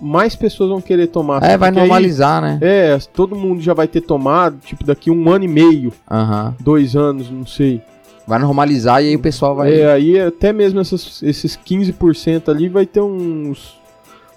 mais 0.00 0.36
pessoas 0.36 0.70
vão 0.70 0.80
querer 0.80 1.06
tomar. 1.06 1.42
É, 1.42 1.56
vai 1.56 1.70
normalizar, 1.70 2.42
aí, 2.42 2.52
né? 2.52 2.58
É, 2.60 2.98
todo 3.12 3.34
mundo 3.34 3.60
já 3.60 3.72
vai 3.72 3.88
ter 3.88 4.02
tomado, 4.02 4.58
tipo, 4.64 4.84
daqui 4.84 5.10
um 5.10 5.30
ano 5.30 5.44
e 5.44 5.48
meio. 5.48 5.92
Uhum. 6.10 6.54
Dois 6.60 6.94
anos, 6.94 7.30
não 7.30 7.46
sei. 7.46 7.80
Vai 8.26 8.38
normalizar 8.38 9.02
e 9.02 9.08
aí 9.08 9.16
o 9.16 9.20
pessoal 9.20 9.54
vai. 9.56 9.80
É, 9.80 9.92
aí 9.92 10.20
até 10.20 10.52
mesmo 10.52 10.80
essas, 10.80 11.22
esses 11.22 11.56
15% 11.56 12.48
ali 12.48 12.68
vai 12.68 12.86
ter 12.86 13.00
uns. 13.00 13.80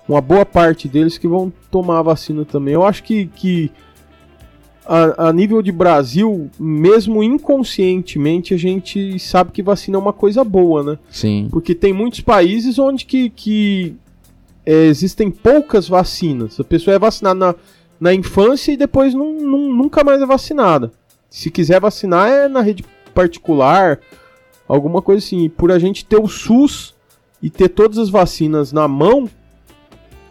Uma 0.07 0.21
boa 0.21 0.45
parte 0.45 0.87
deles 0.87 1.17
que 1.17 1.27
vão 1.27 1.51
tomar 1.71 1.99
a 1.99 2.03
vacina 2.03 2.45
também. 2.45 2.75
Eu 2.75 2.85
acho 2.85 3.01
que, 3.03 3.25
que 3.25 3.71
a, 4.85 5.29
a 5.29 5.33
nível 5.33 5.61
de 5.61 5.71
Brasil, 5.71 6.49
mesmo 6.59 7.23
inconscientemente, 7.23 8.53
a 8.53 8.57
gente 8.57 9.17
sabe 9.17 9.51
que 9.51 9.63
vacina 9.63 9.97
é 9.97 9.99
uma 9.99 10.13
coisa 10.13 10.43
boa, 10.43 10.83
né? 10.83 10.99
Sim. 11.09 11.47
Porque 11.49 11.73
tem 11.73 11.91
muitos 11.91 12.21
países 12.21 12.77
onde 12.77 13.03
que, 13.05 13.29
que 13.31 13.95
é, 14.65 14.85
existem 14.85 15.29
poucas 15.29 15.87
vacinas. 15.87 16.59
A 16.59 16.63
pessoa 16.63 16.95
é 16.95 16.99
vacinada 16.99 17.39
na, 17.39 17.55
na 17.99 18.13
infância 18.13 18.71
e 18.71 18.77
depois 18.77 19.13
não, 19.13 19.33
não, 19.33 19.73
nunca 19.73 20.03
mais 20.03 20.21
é 20.21 20.25
vacinada. 20.25 20.91
Se 21.29 21.51
quiser 21.51 21.79
vacinar 21.79 22.29
é 22.29 22.47
na 22.47 22.61
rede 22.61 22.83
particular, 23.13 23.99
alguma 24.67 25.01
coisa 25.01 25.25
assim. 25.25 25.49
Por 25.49 25.71
a 25.71 25.79
gente 25.79 26.05
ter 26.05 26.17
o 26.17 26.27
SUS 26.27 26.95
e 27.41 27.49
ter 27.49 27.69
todas 27.69 27.97
as 27.97 28.09
vacinas 28.09 28.71
na 28.71 28.87
mão 28.87 29.29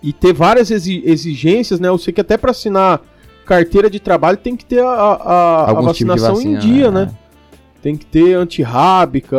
e 0.02 0.12
ter 0.12 0.32
várias 0.32 0.70
exigências, 0.70 1.80
né? 1.80 1.88
Eu 1.88 1.96
sei 1.96 2.12
que 2.12 2.20
até 2.20 2.36
para 2.36 2.50
assinar 2.50 3.00
carteira 3.46 3.88
de 3.88 4.00
trabalho 4.00 4.36
tem 4.36 4.56
que 4.56 4.64
ter 4.64 4.82
a, 4.82 4.88
a, 4.88 5.70
a 5.70 5.72
vacinação 5.74 6.34
tipo 6.34 6.48
vacina, 6.48 6.56
em 6.56 6.58
dia, 6.58 6.90
né? 6.90 7.06
né? 7.06 7.14
Tem 7.82 7.96
que 7.96 8.06
ter 8.06 8.34
antirrábica, 8.34 9.36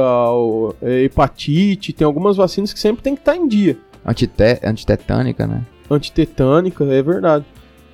é, 0.82 1.04
hepatite, 1.04 1.92
tem 1.92 2.06
algumas 2.06 2.38
vacinas 2.38 2.72
que 2.72 2.80
sempre 2.80 3.02
tem 3.02 3.16
que 3.16 3.22
estar 3.22 3.34
tá 3.34 3.38
em 3.38 3.48
dia. 3.48 3.78
Antite 4.06 4.60
antitetânica, 4.64 5.48
né? 5.48 5.66
Antitetânica, 5.90 6.84
é 6.86 7.02
verdade. 7.02 7.46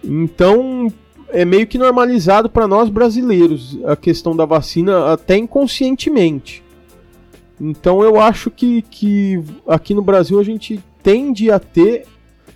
Então, 0.03 0.91
é 1.29 1.45
meio 1.45 1.65
que 1.65 1.77
normalizado 1.77 2.49
para 2.49 2.67
nós 2.67 2.89
brasileiros 2.89 3.79
a 3.85 3.95
questão 3.95 4.35
da 4.35 4.45
vacina, 4.45 5.13
até 5.13 5.37
inconscientemente. 5.37 6.63
Então, 7.59 8.03
eu 8.03 8.19
acho 8.19 8.49
que, 8.49 8.81
que 8.81 9.41
aqui 9.67 9.93
no 9.93 10.01
Brasil 10.01 10.39
a 10.39 10.43
gente 10.43 10.83
tende 11.01 11.51
a 11.51 11.59
ter, 11.59 12.05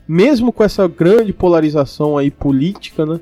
mesmo 0.08 0.52
com 0.52 0.64
essa 0.64 0.88
grande 0.88 1.32
polarização 1.32 2.18
aí 2.18 2.30
política, 2.30 3.06
né? 3.06 3.20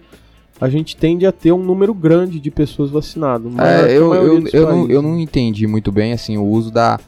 A 0.61 0.69
gente 0.69 0.95
tende 0.95 1.25
a 1.25 1.31
ter 1.31 1.51
um 1.51 1.57
número 1.57 1.93
grande 1.93 2.39
de 2.39 2.49
pessoas 2.49 2.89
vacinadas. 2.89 3.51
É, 3.57 3.97
eu, 3.97 4.13
eu, 4.13 4.47
eu, 4.47 4.69
não, 4.69 4.89
eu 4.89 5.01
não 5.01 5.19
entendi 5.19 5.67
muito 5.67 5.91
bem 5.91 6.13
assim 6.13 6.37
o 6.37 6.45
uso 6.45 6.71
da 6.71 6.99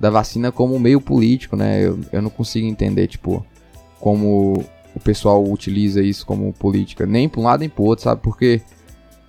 da 0.00 0.08
vacina 0.08 0.50
como 0.50 0.78
meio 0.80 1.00
político, 1.00 1.54
né? 1.54 1.86
Eu, 1.86 1.98
eu 2.10 2.22
não 2.22 2.30
consigo 2.30 2.66
entender, 2.66 3.06
tipo, 3.06 3.44
como 4.00 4.64
o 4.94 5.00
pessoal 5.00 5.44
utiliza 5.44 6.02
isso 6.02 6.26
como 6.26 6.52
política, 6.52 7.06
nem 7.06 7.28
para 7.28 7.40
um 7.40 7.44
lado 7.44 7.60
nem 7.60 7.68
para 7.68 7.84
outro, 7.84 8.04
sabe? 8.04 8.22
Porque 8.22 8.62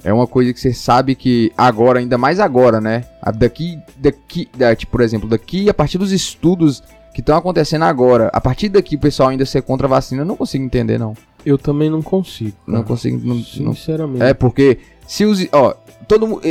é 0.04 0.12
uma 0.12 0.26
coisa 0.26 0.54
que 0.54 0.60
você 0.60 0.74
sabe 0.74 1.14
que 1.14 1.52
agora, 1.58 2.00
ainda 2.00 2.18
mais 2.18 2.40
agora, 2.40 2.80
né? 2.80 3.04
Daqui, 3.36 3.78
daqui, 3.98 4.50
daqui 4.58 4.86
por 4.86 5.02
exemplo, 5.02 5.30
daqui 5.30 5.70
a 5.70 5.74
partir 5.74 5.98
dos 5.98 6.12
estudos 6.12 6.82
que 7.14 7.20
estão 7.20 7.38
acontecendo 7.38 7.84
agora, 7.84 8.30
a 8.34 8.40
partir 8.40 8.70
daqui 8.70 8.96
o 8.96 9.00
pessoal 9.00 9.30
ainda 9.30 9.46
ser 9.46 9.62
contra 9.62 9.86
a 9.86 9.90
vacina, 9.90 10.22
eu 10.22 10.26
não 10.26 10.38
consigo 10.38 10.64
entender, 10.64 10.98
não. 10.98 11.14
Eu 11.46 11.58
também 11.58 11.90
não 11.90 12.02
consigo. 12.02 12.56
Cara. 12.66 12.78
Não 12.78 12.84
consigo. 12.84 13.20
Não, 13.24 13.44
Sinceramente. 13.44 14.20
Não, 14.20 14.26
é 14.26 14.34
porque 14.34 14.80
se 15.06 15.26
os, 15.26 15.46
ó, 15.52 15.76
todo 16.08 16.28
mundo 16.28 16.42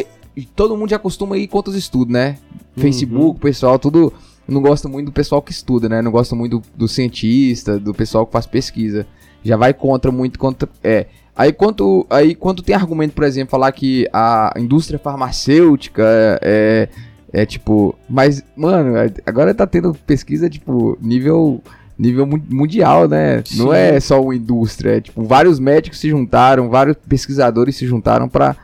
todo 0.54 0.76
mundo 0.76 0.90
já 0.90 0.98
costuma 0.98 1.36
ir 1.36 1.48
contra 1.48 1.70
os 1.70 1.76
estudos, 1.76 2.12
né? 2.12 2.38
Uhum. 2.76 2.82
Facebook, 2.82 3.40
pessoal, 3.40 3.78
tudo. 3.78 4.12
Eu 4.46 4.54
não 4.54 4.62
gosto 4.62 4.88
muito 4.88 5.06
do 5.06 5.12
pessoal 5.12 5.40
que 5.42 5.52
estuda, 5.52 5.88
né? 5.88 5.98
Eu 5.98 6.02
não 6.02 6.10
gosto 6.10 6.34
muito 6.34 6.58
do, 6.58 6.64
do, 6.74 6.88
cientista, 6.88 7.78
do 7.78 7.94
pessoal 7.94 8.26
que 8.26 8.32
faz 8.32 8.46
pesquisa. 8.46 9.06
Já 9.44 9.56
vai 9.56 9.72
contra 9.72 10.10
muito 10.10 10.38
contra. 10.38 10.68
É. 10.82 11.06
Aí 11.36 11.52
quanto, 11.52 12.06
aí 12.10 12.34
quando 12.34 12.62
tem 12.62 12.74
argumento, 12.74 13.14
por 13.14 13.24
exemplo, 13.24 13.50
falar 13.50 13.72
que 13.72 14.06
a 14.12 14.52
indústria 14.56 14.98
farmacêutica 14.98 16.02
é, 16.02 16.88
é, 17.32 17.42
é 17.42 17.46
tipo. 17.46 17.94
Mas, 18.08 18.42
mano, 18.56 18.94
agora 19.24 19.54
tá 19.54 19.66
tendo 19.66 19.94
pesquisa, 20.06 20.50
tipo, 20.50 20.98
nível 21.00 21.62
nível 22.00 22.26
mundial, 22.26 23.06
né? 23.06 23.42
Sim. 23.44 23.58
Não 23.58 23.74
é 23.74 24.00
só 24.00 24.22
uma 24.22 24.34
indústria, 24.34 24.96
é 24.96 25.00
tipo, 25.02 25.22
vários 25.22 25.58
médicos 25.58 26.00
se 26.00 26.08
juntaram, 26.08 26.70
vários 26.70 26.96
pesquisadores 27.06 27.76
se 27.76 27.86
juntaram 27.86 28.26
para 28.26 28.56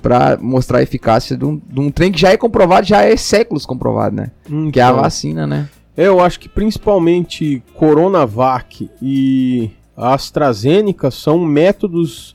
para 0.00 0.38
mostrar 0.40 0.78
a 0.78 0.82
eficácia 0.82 1.36
de 1.36 1.44
um, 1.44 1.60
de 1.64 1.80
um, 1.80 1.90
trem 1.90 2.10
que 2.10 2.20
já 2.20 2.30
é 2.30 2.36
comprovado, 2.36 2.86
já 2.86 3.02
é 3.02 3.16
séculos 3.16 3.66
comprovado, 3.66 4.16
né? 4.16 4.30
Então, 4.46 4.70
que 4.70 4.80
é 4.80 4.82
a 4.82 4.92
vacina, 4.92 5.46
né? 5.46 5.68
Eu 5.96 6.20
acho 6.20 6.40
que 6.40 6.48
principalmente 6.48 7.62
Coronavac 7.74 8.88
e 9.02 9.70
AstraZeneca 9.96 11.10
são 11.10 11.38
métodos 11.38 12.34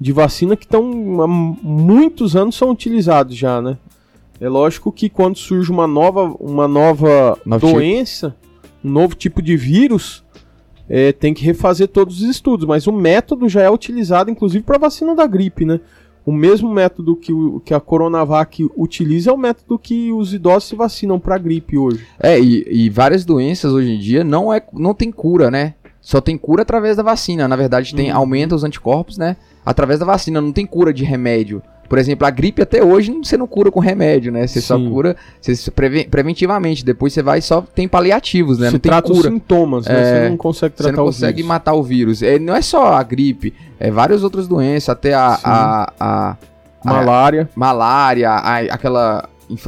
de 0.00 0.12
vacina 0.12 0.56
que 0.56 0.64
estão 0.64 1.22
há 1.22 1.28
muitos 1.28 2.34
anos 2.34 2.56
são 2.56 2.70
utilizados 2.70 3.36
já, 3.36 3.60
né? 3.60 3.76
É 4.40 4.48
lógico 4.48 4.90
que 4.90 5.08
quando 5.08 5.36
surge 5.36 5.70
uma 5.70 5.86
nova, 5.86 6.34
uma 6.40 6.66
nova 6.66 7.38
Novo 7.44 7.72
doença, 7.72 8.30
tipo. 8.30 8.88
um 8.88 8.90
novo 8.90 9.14
tipo 9.14 9.40
de 9.40 9.56
vírus, 9.56 10.24
é, 10.88 11.12
tem 11.12 11.32
que 11.32 11.44
refazer 11.44 11.88
todos 11.88 12.20
os 12.20 12.28
estudos, 12.28 12.66
mas 12.66 12.86
o 12.86 12.92
método 12.92 13.48
já 13.48 13.62
é 13.62 13.70
utilizado 13.70 14.30
inclusive 14.30 14.64
para 14.64 14.78
vacina 14.78 15.14
da 15.14 15.26
gripe, 15.26 15.64
né? 15.64 15.80
O 16.26 16.32
mesmo 16.32 16.72
método 16.72 17.16
que, 17.16 17.32
o, 17.32 17.60
que 17.60 17.74
a 17.74 17.80
Coronavac 17.80 18.66
utiliza 18.76 19.30
é 19.30 19.32
o 19.32 19.36
método 19.36 19.78
que 19.78 20.10
os 20.10 20.32
idosos 20.32 20.68
se 20.68 20.76
vacinam 20.76 21.20
para 21.20 21.36
gripe 21.36 21.76
hoje. 21.76 22.06
É, 22.18 22.40
e, 22.40 22.64
e 22.68 22.90
várias 22.90 23.24
doenças 23.24 23.72
hoje 23.72 23.92
em 23.92 23.98
dia 23.98 24.24
não, 24.24 24.52
é, 24.52 24.62
não 24.72 24.94
tem 24.94 25.12
cura, 25.12 25.50
né? 25.50 25.74
Só 26.00 26.20
tem 26.20 26.36
cura 26.36 26.62
através 26.62 26.96
da 26.96 27.02
vacina. 27.02 27.48
Na 27.48 27.56
verdade, 27.56 27.94
tem, 27.94 28.10
uhum. 28.10 28.18
aumenta 28.18 28.54
os 28.54 28.64
anticorpos, 28.64 29.18
né? 29.18 29.36
Através 29.64 30.00
da 30.00 30.06
vacina, 30.06 30.40
não 30.40 30.52
tem 30.52 30.66
cura 30.66 30.92
de 30.92 31.04
remédio. 31.04 31.62
Por 31.88 31.98
exemplo, 31.98 32.26
a 32.26 32.30
gripe 32.30 32.62
até 32.62 32.82
hoje 32.82 33.12
você 33.22 33.36
não 33.36 33.46
cura 33.46 33.70
com 33.70 33.80
remédio, 33.80 34.32
né? 34.32 34.46
Você 34.46 34.60
Sim. 34.60 34.66
só 34.66 34.78
cura 34.78 35.16
você 35.40 35.70
preve, 35.70 36.04
preventivamente. 36.04 36.84
Depois 36.84 37.12
você 37.12 37.22
vai 37.22 37.38
e 37.38 37.42
só 37.42 37.60
tem 37.60 37.86
paliativos, 37.86 38.58
né? 38.58 38.66
Você 38.68 38.72
não 38.72 38.80
tem 38.80 38.90
trata 38.90 39.08
cura. 39.08 39.18
os 39.18 39.24
sintomas, 39.24 39.86
né? 39.86 40.04
Você 40.04 40.28
não 40.30 40.36
consegue 40.36 40.74
tratar 40.74 40.90
Você 40.90 40.96
não 40.96 41.04
consegue 41.04 41.36
vírus. 41.36 41.48
matar 41.48 41.74
o 41.74 41.82
vírus. 41.82 42.22
É, 42.22 42.38
não 42.38 42.54
é 42.54 42.62
só 42.62 42.94
a 42.94 43.02
gripe, 43.02 43.54
é 43.78 43.90
várias 43.90 44.22
outras 44.22 44.48
doenças, 44.48 44.88
até 44.88 45.14
a, 45.14 45.38
a, 45.44 45.92
a, 46.00 46.30
a 46.30 46.36
malária, 46.84 47.48
malária, 47.54 48.30
a, 48.30 48.58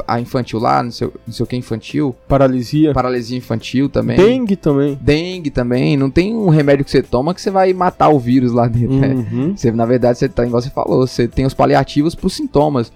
a 0.07 0.19
infantil 0.19 0.59
lá, 0.59 0.81
não 0.81 0.91
sei, 0.91 1.09
não 1.25 1.33
sei 1.33 1.43
o 1.43 1.47
que 1.47 1.55
infantil. 1.55 2.15
Paralisia. 2.27 2.93
Paralisia 2.93 3.37
infantil 3.37 3.89
também. 3.89 4.17
Dengue 4.17 4.55
também. 4.55 4.97
Dengue 4.99 5.49
também. 5.49 5.97
Não 5.97 6.09
tem 6.09 6.35
um 6.35 6.49
remédio 6.49 6.83
que 6.83 6.91
você 6.91 7.01
toma 7.01 7.33
que 7.33 7.41
você 7.41 7.51
vai 7.51 7.73
matar 7.73 8.09
o 8.09 8.19
vírus 8.19 8.51
lá 8.51 8.67
dentro. 8.67 8.95
Né? 8.95 9.07
Uhum. 9.09 9.47
Né? 9.47 9.53
Você, 9.55 9.71
na 9.71 9.85
verdade, 9.85 10.17
você 10.17 10.27
tá, 10.27 10.45
igual 10.45 10.61
você 10.61 10.69
falou, 10.69 11.05
você 11.05 11.27
tem 11.27 11.45
os 11.45 11.53
paliativos 11.53 12.15
para 12.15 12.27
os 12.27 12.33
sintomas. 12.33 12.91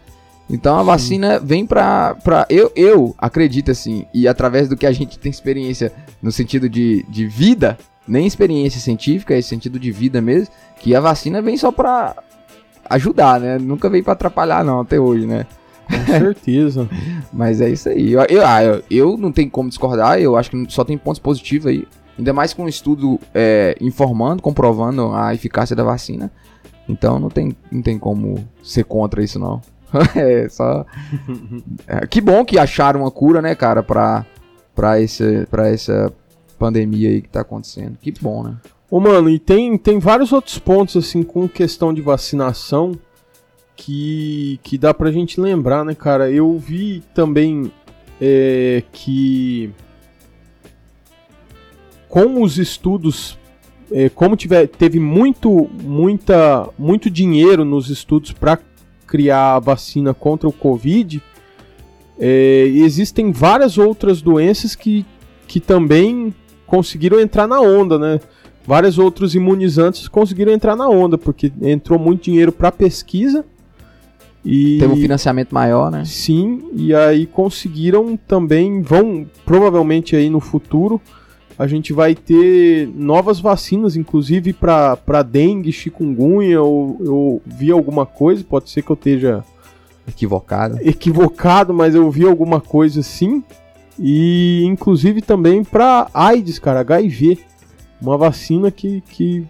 Então 0.49 0.77
a 0.77 0.83
vacina 0.83 1.39
Sim. 1.39 1.45
vem 1.45 1.65
pra. 1.65 2.15
pra 2.15 2.45
eu, 2.49 2.71
eu 2.75 3.15
acredito 3.17 3.71
assim, 3.71 4.05
e 4.13 4.27
através 4.27 4.67
do 4.67 4.75
que 4.75 4.85
a 4.85 4.91
gente 4.91 5.17
tem 5.17 5.29
experiência 5.29 5.93
no 6.21 6.31
sentido 6.31 6.67
de, 6.67 7.05
de 7.07 7.25
vida, 7.25 7.77
nem 8.05 8.27
experiência 8.27 8.81
científica, 8.81 9.33
é 9.33 9.41
sentido 9.41 9.79
de 9.79 9.91
vida 9.91 10.19
mesmo, 10.19 10.53
que 10.81 10.93
a 10.93 10.99
vacina 10.99 11.41
vem 11.41 11.55
só 11.55 11.71
pra 11.71 12.15
ajudar, 12.89 13.39
né? 13.39 13.57
Nunca 13.57 13.89
veio 13.89 14.03
pra 14.03 14.13
atrapalhar, 14.13 14.65
não, 14.65 14.81
até 14.81 14.99
hoje, 14.99 15.25
né? 15.25 15.45
Com 15.91 16.05
certeza. 16.05 16.89
Mas 17.31 17.61
é 17.61 17.69
isso 17.69 17.89
aí. 17.89 18.13
Eu, 18.13 18.21
eu, 18.29 18.45
ah, 18.45 18.63
eu, 18.63 18.83
eu, 18.89 19.17
não 19.17 19.31
tenho 19.31 19.49
como 19.49 19.69
discordar, 19.69 20.19
eu 20.19 20.35
acho 20.35 20.49
que 20.49 20.65
só 20.69 20.83
tem 20.83 20.97
pontos 20.97 21.19
positivos 21.19 21.67
aí. 21.67 21.87
Ainda 22.17 22.33
mais 22.33 22.53
com 22.53 22.63
um 22.63 22.67
estudo 22.67 23.19
é, 23.33 23.75
informando, 23.81 24.41
comprovando 24.41 25.11
a 25.13 25.33
eficácia 25.33 25.75
da 25.75 25.83
vacina. 25.83 26.31
Então 26.87 27.19
não 27.19 27.29
tem, 27.29 27.55
não 27.71 27.81
tem 27.81 27.97
como 27.97 28.47
ser 28.61 28.83
contra 28.83 29.23
isso, 29.23 29.39
não. 29.39 29.61
é 30.15 30.47
só. 30.49 30.85
É, 31.87 32.05
que 32.07 32.21
bom 32.21 32.45
que 32.45 32.57
acharam 32.57 33.01
uma 33.01 33.11
cura, 33.11 33.41
né, 33.41 33.55
cara, 33.55 33.83
pra, 33.83 34.25
pra, 34.73 34.99
esse, 35.01 35.45
pra 35.49 35.67
essa 35.67 36.11
pandemia 36.57 37.09
aí 37.09 37.21
que 37.21 37.29
tá 37.29 37.41
acontecendo. 37.41 37.97
Que 37.99 38.11
bom, 38.21 38.43
né? 38.43 38.55
Ô, 38.89 38.99
mano, 38.99 39.29
e 39.29 39.39
tem, 39.39 39.77
tem 39.77 39.99
vários 39.99 40.31
outros 40.31 40.59
pontos, 40.59 40.97
assim, 40.97 41.23
com 41.23 41.47
questão 41.47 41.93
de 41.93 42.01
vacinação 42.01 42.93
que, 43.81 44.59
que 44.61 44.77
dá 44.77 44.93
pra 44.93 45.11
gente 45.11 45.41
lembrar, 45.41 45.83
né, 45.83 45.95
cara? 45.95 46.29
Eu 46.29 46.55
vi 46.59 47.01
também 47.15 47.71
é, 48.21 48.83
que 48.91 49.71
com 52.07 52.43
os 52.43 52.59
estudos, 52.59 53.39
é, 53.91 54.07
como 54.07 54.35
tiver, 54.35 54.67
teve 54.67 54.99
muito, 54.99 55.67
muita, 55.81 56.69
muito 56.77 57.09
dinheiro 57.09 57.65
nos 57.65 57.89
estudos 57.89 58.31
para 58.31 58.59
criar 59.07 59.55
a 59.55 59.59
vacina 59.59 60.13
contra 60.13 60.47
o 60.47 60.53
Covid, 60.53 61.19
é, 62.19 62.65
existem 62.67 63.31
várias 63.31 63.79
outras 63.79 64.21
doenças 64.21 64.75
que, 64.75 65.03
que 65.47 65.59
também 65.59 66.35
conseguiram 66.67 67.19
entrar 67.19 67.47
na 67.47 67.59
onda, 67.59 67.97
né? 67.97 68.19
Vários 68.63 68.99
outros 68.99 69.33
imunizantes 69.33 70.07
conseguiram 70.07 70.51
entrar 70.51 70.75
na 70.75 70.87
onda, 70.87 71.17
porque 71.17 71.51
entrou 71.63 71.97
muito 71.97 72.25
dinheiro 72.25 72.51
para 72.51 72.71
pesquisa 72.71 73.43
e, 74.43 74.79
Teve 74.79 74.93
um 74.93 74.97
financiamento 74.97 75.53
maior, 75.53 75.91
né? 75.91 76.03
Sim, 76.05 76.69
e 76.73 76.95
aí 76.95 77.27
conseguiram 77.27 78.17
também, 78.17 78.81
vão 78.81 79.25
provavelmente 79.45 80.15
aí 80.15 80.29
no 80.29 80.39
futuro, 80.39 80.99
a 81.57 81.67
gente 81.67 81.93
vai 81.93 82.15
ter 82.15 82.89
novas 82.95 83.39
vacinas, 83.39 83.95
inclusive 83.95 84.51
para 84.51 85.21
dengue, 85.21 85.71
chikungunya, 85.71 86.61
ou 86.61 86.97
eu 86.99 87.41
vi 87.45 87.71
alguma 87.71 88.03
coisa, 88.03 88.43
pode 88.43 88.69
ser 88.71 88.81
que 88.81 88.89
eu 88.89 88.95
esteja 88.95 89.43
equivocado. 90.07 90.79
Equivocado, 90.81 91.71
mas 91.71 91.93
eu 91.93 92.09
vi 92.09 92.25
alguma 92.25 92.59
coisa 92.59 93.01
assim. 93.01 93.43
E 93.99 94.63
inclusive 94.65 95.21
também 95.21 95.63
para 95.63 96.09
AIDS, 96.13 96.57
cara, 96.57 96.79
HIV. 96.79 97.37
Uma 98.01 98.17
vacina 98.17 98.71
que, 98.71 99.01
que 99.01 99.45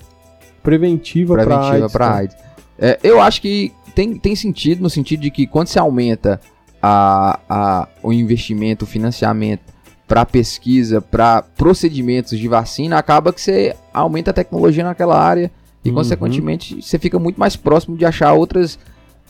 preventiva, 0.62 1.36
preventiva 1.36 1.58
para 1.58 1.72
AIDS. 1.72 1.92
Pra 1.94 2.16
AIDS. 2.16 2.36
É, 2.78 3.00
eu 3.04 3.22
acho 3.22 3.42
que 3.42 3.72
tem, 3.94 4.16
tem 4.16 4.36
sentido 4.36 4.82
no 4.82 4.90
sentido 4.90 5.22
de 5.22 5.32
que 5.32 5.46
quando 5.46 5.68
se 5.68 5.80
aumenta 5.80 6.40
a, 6.82 7.40
a, 7.50 7.88
o 8.02 8.12
investimento, 8.12 8.86
o 8.86 8.88
financiamento 8.88 9.62
para 10.08 10.26
pesquisa, 10.26 11.00
para 11.02 11.42
procedimentos 11.42 12.38
de 12.38 12.48
vacina, 12.48 12.98
acaba 12.98 13.32
que 13.32 13.40
você 13.40 13.76
aumenta 13.94 14.32
a 14.32 14.34
tecnologia 14.34 14.84
naquela 14.84 15.18
área 15.18 15.52
e, 15.86 15.90
uhum. 15.90 15.96
consequentemente, 15.96 16.82
você 16.82 17.00
fica 17.00 17.18
muito 17.18 17.40
mais 17.40 17.56
próximo 17.56 17.96
de 17.96 18.06
achar 18.06 18.34
outras. 18.34 18.78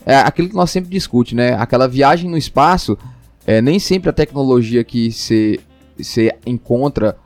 É, 0.04 0.16
aquilo 0.16 0.48
que 0.48 0.54
nós 0.54 0.70
sempre 0.70 0.90
discute, 0.90 1.34
né? 1.34 1.54
Aquela 1.54 1.86
viagem 1.86 2.28
no 2.28 2.36
espaço, 2.36 2.98
é, 3.46 3.62
nem 3.62 3.78
sempre 3.78 4.10
a 4.10 4.12
tecnologia 4.12 4.82
que 4.82 5.12
você 5.12 6.34
encontra 6.44 7.16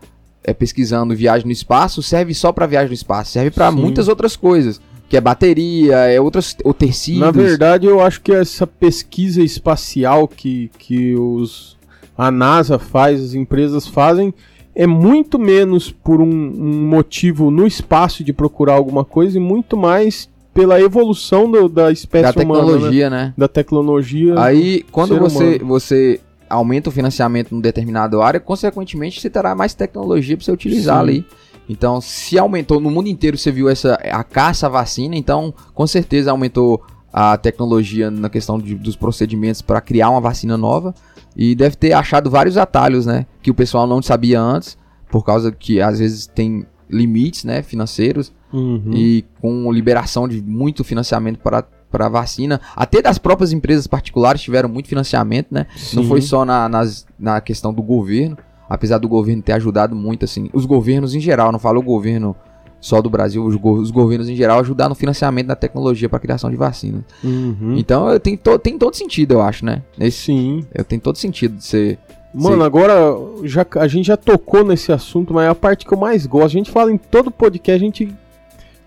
é, 0.44 0.52
pesquisando 0.52 1.16
viagem 1.16 1.46
no 1.46 1.52
espaço 1.52 2.02
serve 2.02 2.34
só 2.34 2.52
para 2.52 2.66
viagem 2.66 2.88
no 2.88 2.94
espaço, 2.94 3.32
serve 3.32 3.50
para 3.50 3.70
muitas 3.72 4.06
outras 4.06 4.36
coisas 4.36 4.80
que 5.08 5.16
é 5.16 5.20
bateria, 5.20 5.96
é 5.96 6.20
outras, 6.20 6.56
ou 6.64 6.74
tecidos. 6.74 7.20
Na 7.20 7.30
verdade, 7.30 7.86
eu 7.86 8.00
acho 8.00 8.20
que 8.20 8.32
essa 8.32 8.66
pesquisa 8.66 9.42
espacial 9.42 10.26
que, 10.26 10.70
que 10.78 11.14
os, 11.14 11.76
a 12.16 12.30
NASA 12.30 12.78
faz, 12.78 13.22
as 13.22 13.34
empresas 13.34 13.86
fazem, 13.86 14.34
é 14.74 14.86
muito 14.86 15.38
menos 15.38 15.90
por 15.90 16.20
um, 16.20 16.26
um 16.26 16.86
motivo 16.86 17.50
no 17.50 17.66
espaço 17.66 18.22
de 18.24 18.32
procurar 18.32 18.74
alguma 18.74 19.04
coisa 19.04 19.38
e 19.38 19.40
muito 19.40 19.76
mais 19.76 20.28
pela 20.52 20.80
evolução 20.80 21.50
do, 21.50 21.68
da 21.68 21.92
espécie 21.92 22.34
da 22.34 22.42
humana. 22.42 22.62
Da 22.62 22.66
tecnologia, 22.66 23.10
né? 23.10 23.16
né? 23.16 23.34
Da 23.36 23.48
tecnologia. 23.48 24.34
Aí, 24.40 24.84
quando 24.90 25.18
você, 25.18 25.58
você 25.58 26.20
aumenta 26.48 26.88
o 26.88 26.92
financiamento 26.92 27.54
em 27.54 27.60
determinada 27.60 28.22
área, 28.22 28.40
consequentemente 28.40 29.20
você 29.20 29.28
terá 29.28 29.54
mais 29.54 29.74
tecnologia 29.74 30.36
para 30.36 30.44
você 30.44 30.52
utilizar 30.52 30.96
Sim. 30.96 31.02
ali. 31.02 31.26
Então, 31.68 32.00
se 32.00 32.38
aumentou 32.38 32.80
no 32.80 32.90
mundo 32.90 33.08
inteiro, 33.08 33.36
você 33.36 33.50
viu 33.50 33.68
essa 33.68 33.94
a 33.94 34.22
caça 34.22 34.66
à 34.66 34.70
vacina, 34.70 35.16
então 35.16 35.52
com 35.74 35.86
certeza 35.86 36.30
aumentou 36.30 36.82
a 37.12 37.36
tecnologia 37.36 38.10
na 38.10 38.28
questão 38.28 38.58
de, 38.58 38.74
dos 38.74 38.94
procedimentos 38.94 39.62
para 39.62 39.80
criar 39.80 40.10
uma 40.10 40.20
vacina 40.20 40.56
nova 40.56 40.94
e 41.34 41.54
deve 41.54 41.76
ter 41.76 41.92
achado 41.92 42.30
vários 42.30 42.56
atalhos, 42.56 43.06
né, 43.06 43.26
que 43.42 43.50
o 43.50 43.54
pessoal 43.54 43.86
não 43.86 44.02
sabia 44.02 44.40
antes, 44.40 44.76
por 45.10 45.24
causa 45.24 45.50
que 45.50 45.80
às 45.80 45.98
vezes 45.98 46.26
tem 46.26 46.66
limites, 46.90 47.44
né, 47.44 47.62
financeiros 47.62 48.32
uhum. 48.52 48.90
e 48.92 49.24
com 49.40 49.72
liberação 49.72 50.28
de 50.28 50.42
muito 50.42 50.84
financiamento 50.84 51.38
para 51.38 51.64
para 51.88 52.08
vacina, 52.08 52.60
até 52.74 53.00
das 53.00 53.16
próprias 53.16 53.52
empresas 53.52 53.86
particulares 53.86 54.42
tiveram 54.42 54.68
muito 54.68 54.88
financiamento, 54.88 55.46
né? 55.52 55.66
Sim. 55.76 55.96
Não 55.96 56.04
foi 56.04 56.20
só 56.20 56.44
na, 56.44 56.68
nas, 56.68 57.06
na 57.18 57.40
questão 57.40 57.72
do 57.72 57.80
governo 57.80 58.36
apesar 58.68 58.98
do 58.98 59.08
governo 59.08 59.42
ter 59.42 59.52
ajudado 59.52 59.94
muito, 59.94 60.24
assim, 60.24 60.48
os 60.52 60.66
governos 60.66 61.14
em 61.14 61.20
geral, 61.20 61.52
não 61.52 61.58
falo 61.58 61.80
o 61.80 61.82
governo 61.82 62.36
só 62.80 63.00
do 63.00 63.10
Brasil, 63.10 63.44
os, 63.44 63.56
go 63.56 63.72
os 63.72 63.90
governos 63.90 64.28
em 64.28 64.36
geral 64.36 64.60
ajudar 64.60 64.88
no 64.88 64.94
financiamento 64.94 65.48
da 65.48 65.56
tecnologia 65.56 66.08
para 66.08 66.18
a 66.18 66.20
criação 66.20 66.50
de 66.50 66.56
vacina. 66.56 67.04
Uhum. 67.24 67.74
Então 67.76 68.08
eu 68.10 68.20
tenho 68.20 68.36
to 68.36 68.58
tem 68.58 68.78
todo 68.78 68.94
sentido, 68.94 69.32
eu 69.32 69.42
acho, 69.42 69.64
né? 69.64 69.82
Sim. 70.10 70.64
Eu 70.74 70.84
tenho 70.84 71.00
todo 71.00 71.16
sentido 71.16 71.56
de 71.56 71.64
ser. 71.64 71.98
Mano, 72.32 72.58
ser... 72.58 72.62
agora 72.62 73.16
já, 73.44 73.66
a 73.76 73.88
gente 73.88 74.06
já 74.06 74.16
tocou 74.16 74.64
nesse 74.64 74.92
assunto, 74.92 75.34
mas 75.34 75.46
é 75.46 75.48
a 75.48 75.54
parte 75.54 75.86
que 75.86 75.92
eu 75.92 75.98
mais 75.98 76.26
gosto. 76.26 76.46
A 76.46 76.58
gente 76.58 76.70
fala 76.70 76.92
em 76.92 76.98
todo 76.98 77.30
podcast, 77.30 77.82
a 77.82 77.86
gente 77.86 78.14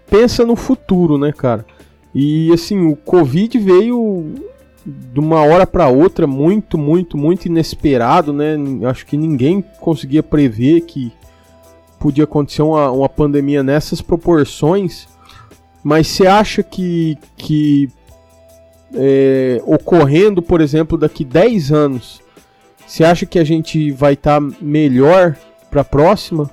pensa 0.09 0.45
no 0.45 0.55
futuro, 0.55 1.17
né, 1.17 1.31
cara? 1.31 1.65
E 2.13 2.51
assim, 2.53 2.87
o 2.87 2.95
Covid 2.95 3.57
veio 3.59 4.33
de 4.89 5.19
uma 5.19 5.41
hora 5.41 5.65
para 5.65 5.87
outra 5.87 6.25
muito, 6.27 6.77
muito, 6.77 7.17
muito 7.17 7.45
inesperado, 7.45 8.33
né? 8.33 8.55
Acho 8.89 9.05
que 9.05 9.15
ninguém 9.15 9.63
conseguia 9.79 10.23
prever 10.23 10.81
que 10.81 11.11
podia 11.99 12.23
acontecer 12.23 12.61
uma, 12.61 12.89
uma 12.91 13.09
pandemia 13.09 13.61
nessas 13.61 14.01
proporções. 14.01 15.07
Mas 15.83 16.07
você 16.07 16.27
acha 16.27 16.63
que, 16.63 17.17
que 17.37 17.89
é, 18.93 19.61
ocorrendo, 19.65 20.41
por 20.41 20.61
exemplo, 20.61 20.97
daqui 20.97 21.23
10 21.23 21.71
anos, 21.71 22.21
Você 22.85 23.03
acha 23.03 23.25
que 23.25 23.37
a 23.37 23.43
gente 23.43 23.91
vai 23.91 24.13
estar 24.13 24.41
tá 24.41 24.55
melhor 24.59 25.37
para 25.69 25.81
a 25.81 25.85
próxima? 25.85 26.49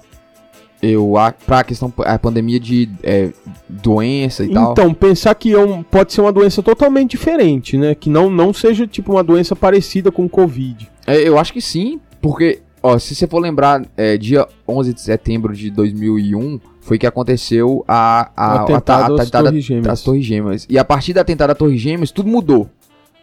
Eu 0.82 1.14
para 1.46 1.60
a 1.60 1.64
questão 1.64 1.92
a 1.98 2.18
pandemia 2.18 2.60
de 2.60 2.88
é, 3.02 3.30
doença 3.68 4.44
e 4.44 4.50
então, 4.50 4.62
tal. 4.62 4.72
Então 4.72 4.94
pensar 4.94 5.34
que 5.34 5.52
é 5.52 5.58
um, 5.58 5.82
pode 5.82 6.12
ser 6.12 6.20
uma 6.20 6.32
doença 6.32 6.62
totalmente 6.62 7.12
diferente, 7.12 7.76
né? 7.78 7.94
Que 7.94 8.10
não 8.10 8.28
não 8.30 8.52
seja 8.52 8.86
tipo 8.86 9.12
uma 9.12 9.24
doença 9.24 9.56
parecida 9.56 10.12
com 10.12 10.26
o 10.26 10.28
COVID. 10.28 10.88
É, 11.06 11.16
eu 11.16 11.38
acho 11.38 11.52
que 11.52 11.60
sim, 11.60 11.98
porque 12.20 12.60
ó, 12.82 12.98
se 12.98 13.14
você 13.14 13.26
for 13.26 13.38
lembrar, 13.38 13.82
é, 13.96 14.16
dia 14.16 14.46
11 14.68 14.92
de 14.92 15.00
setembro 15.00 15.54
de 15.54 15.70
2001 15.70 16.60
foi 16.80 16.98
que 16.98 17.06
aconteceu 17.06 17.84
a, 17.88 18.30
a, 18.36 18.54
o 18.54 18.58
atentado, 18.58 19.16
a, 19.18 19.22
a, 19.22 19.24
a, 19.24 19.42
Torres 19.42 19.64
Gêmeas. 19.64 20.02
Torres 20.02 20.24
Gêmeas. 20.24 20.66
E 20.70 20.78
a 20.78 20.84
partir 20.84 21.12
da 21.12 21.22
atentado 21.22 21.50
às 21.50 21.58
Torres 21.58 21.80
Gêmeas, 21.80 22.12
tudo 22.12 22.28
mudou. 22.28 22.70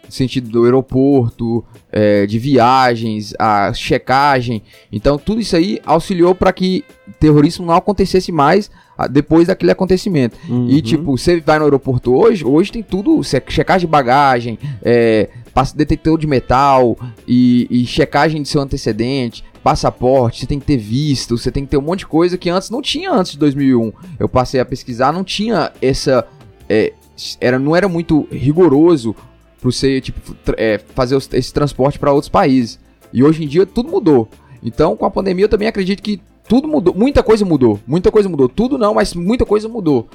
Sentido 0.10 0.50
do 0.50 0.66
aeroporto, 0.66 1.64
é, 1.92 2.26
de 2.26 2.38
viagens, 2.38 3.34
a 3.40 3.74
checagem. 3.74 4.62
Então, 4.92 5.18
tudo 5.18 5.42
isso 5.42 5.56
aí 5.56 5.80
auxiliou 5.86 6.36
para 6.36 6.54
que 6.54 6.84
terrorismo 7.20 7.66
não 7.66 7.76
acontecesse 7.76 8.32
mais 8.32 8.70
depois 9.10 9.48
daquele 9.48 9.72
acontecimento. 9.72 10.38
Uhum. 10.48 10.70
E, 10.70 10.82
tipo, 10.82 11.18
você 11.18 11.40
vai 11.42 11.58
no 11.58 11.66
aeroporto 11.66 12.14
hoje, 12.14 12.46
hoje 12.46 12.72
tem 12.72 12.84
tudo, 12.84 13.22
checagem 13.24 13.88
de 13.88 13.92
bagagem, 13.92 14.60
é, 14.84 15.30
detector 15.76 16.18
de 16.18 16.28
metal 16.28 16.98
e, 17.28 17.68
e 17.70 17.86
checagem 17.86 18.42
de 18.42 18.50
seu 18.50 18.62
antecedente 18.62 19.44
passaporte, 19.64 20.42
você 20.42 20.46
tem 20.46 20.60
que 20.60 20.66
ter 20.66 20.78
visto, 20.78 21.38
você 21.38 21.50
tem 21.50 21.64
que 21.64 21.72
ter 21.72 21.78
um 21.78 21.82
monte 21.82 22.00
de 22.00 22.08
coisa 22.08 22.38
que 22.38 22.50
antes 22.50 22.70
não 22.70 22.82
tinha 22.82 23.10
antes 23.12 23.32
de 23.32 23.40
2001. 23.40 23.94
Eu 24.20 24.28
passei 24.28 24.60
a 24.60 24.66
pesquisar, 24.66 25.14
não 25.14 25.24
tinha 25.24 25.72
essa 25.82 26.28
é, 26.68 26.92
era 27.40 27.58
não 27.58 27.76
era 27.76 27.88
muito 27.88 28.28
rigoroso 28.30 29.16
para 29.64 29.72
você 29.72 30.02
tipo 30.02 30.36
é, 30.58 30.78
fazer 30.94 31.16
esse 31.16 31.54
transporte 31.54 31.98
para 31.98 32.12
outros 32.12 32.30
países. 32.30 32.80
E 33.12 33.24
hoje 33.24 33.44
em 33.44 33.48
dia 33.48 33.66
tudo 33.66 33.90
mudou. 33.90 34.28
Então, 34.62 34.96
com 34.96 35.06
a 35.06 35.12
pandemia 35.12 35.46
eu 35.46 35.50
também 35.50 35.68
acredito 35.68 36.02
que 36.02 36.22
tudo 36.48 36.68
mudou, 36.68 36.94
muita 36.94 37.24
coisa 37.24 37.46
mudou, 37.46 37.80
muita 37.88 38.12
coisa 38.12 38.28
mudou. 38.28 38.50
Tudo 38.50 38.78
não, 38.78 38.94
mas 38.94 39.14
muita 39.14 39.46
coisa 39.46 39.70
mudou. 39.70 40.08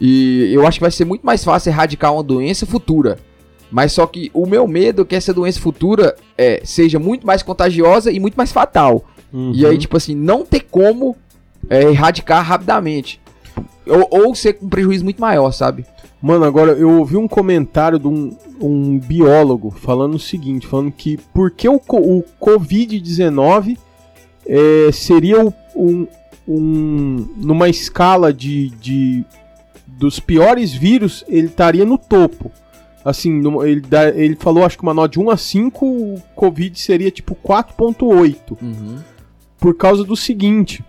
E 0.00 0.50
eu 0.52 0.66
acho 0.66 0.78
que 0.78 0.84
vai 0.84 0.90
ser 0.90 1.04
muito 1.04 1.24
mais 1.24 1.42
fácil 1.44 1.70
erradicar 1.70 2.12
uma 2.12 2.22
doença 2.22 2.66
futura. 2.66 3.18
Mas 3.70 3.92
só 3.92 4.06
que 4.06 4.30
o 4.32 4.46
meu 4.46 4.66
medo 4.66 5.02
é 5.02 5.04
que 5.04 5.14
essa 5.14 5.32
doença 5.32 5.60
futura 5.60 6.14
é, 6.36 6.60
seja 6.64 6.98
muito 6.98 7.26
mais 7.26 7.42
contagiosa 7.42 8.12
e 8.12 8.20
muito 8.20 8.34
mais 8.34 8.52
fatal. 8.52 9.04
Uhum. 9.32 9.52
E 9.54 9.66
aí, 9.66 9.76
tipo 9.76 9.96
assim, 9.96 10.14
não 10.14 10.44
ter 10.44 10.60
como 10.70 11.16
é, 11.68 11.82
erradicar 11.82 12.44
rapidamente. 12.44 13.20
Ou, 13.86 14.08
ou 14.10 14.34
ser 14.34 14.54
com 14.54 14.66
um 14.66 14.68
prejuízo 14.68 15.04
muito 15.04 15.20
maior, 15.20 15.50
sabe? 15.52 15.84
Mano, 16.20 16.44
agora 16.44 16.72
eu 16.72 16.90
ouvi 16.98 17.16
um 17.16 17.28
comentário 17.28 17.98
de 17.98 18.08
um, 18.08 18.36
um 18.60 18.98
biólogo 18.98 19.70
falando 19.70 20.14
o 20.14 20.18
seguinte, 20.18 20.66
falando 20.66 20.90
que 20.90 21.18
porque 21.32 21.68
o, 21.68 21.76
o 21.76 22.24
Covid-19 22.40 23.78
é, 24.46 24.90
seria 24.92 25.42
um, 25.74 26.06
um, 26.48 27.28
numa 27.36 27.68
escala 27.68 28.32
de, 28.32 28.70
de 28.80 29.24
dos 29.86 30.20
piores 30.20 30.72
vírus, 30.72 31.24
ele 31.28 31.46
estaria 31.46 31.84
no 31.84 31.98
topo. 31.98 32.50
Assim, 33.04 33.40
ele, 33.62 33.82
ele 34.16 34.36
falou, 34.36 34.64
acho 34.64 34.76
que 34.76 34.82
uma 34.82 34.92
nota 34.92 35.10
de 35.10 35.20
1 35.20 35.30
a 35.30 35.36
5, 35.36 35.86
o 35.86 36.22
Covid 36.34 36.78
seria 36.78 37.10
tipo 37.10 37.36
4.8. 37.36 38.58
Uhum. 38.60 38.98
Por 39.58 39.76
causa 39.76 40.02
do 40.02 40.16
seguinte. 40.16 40.84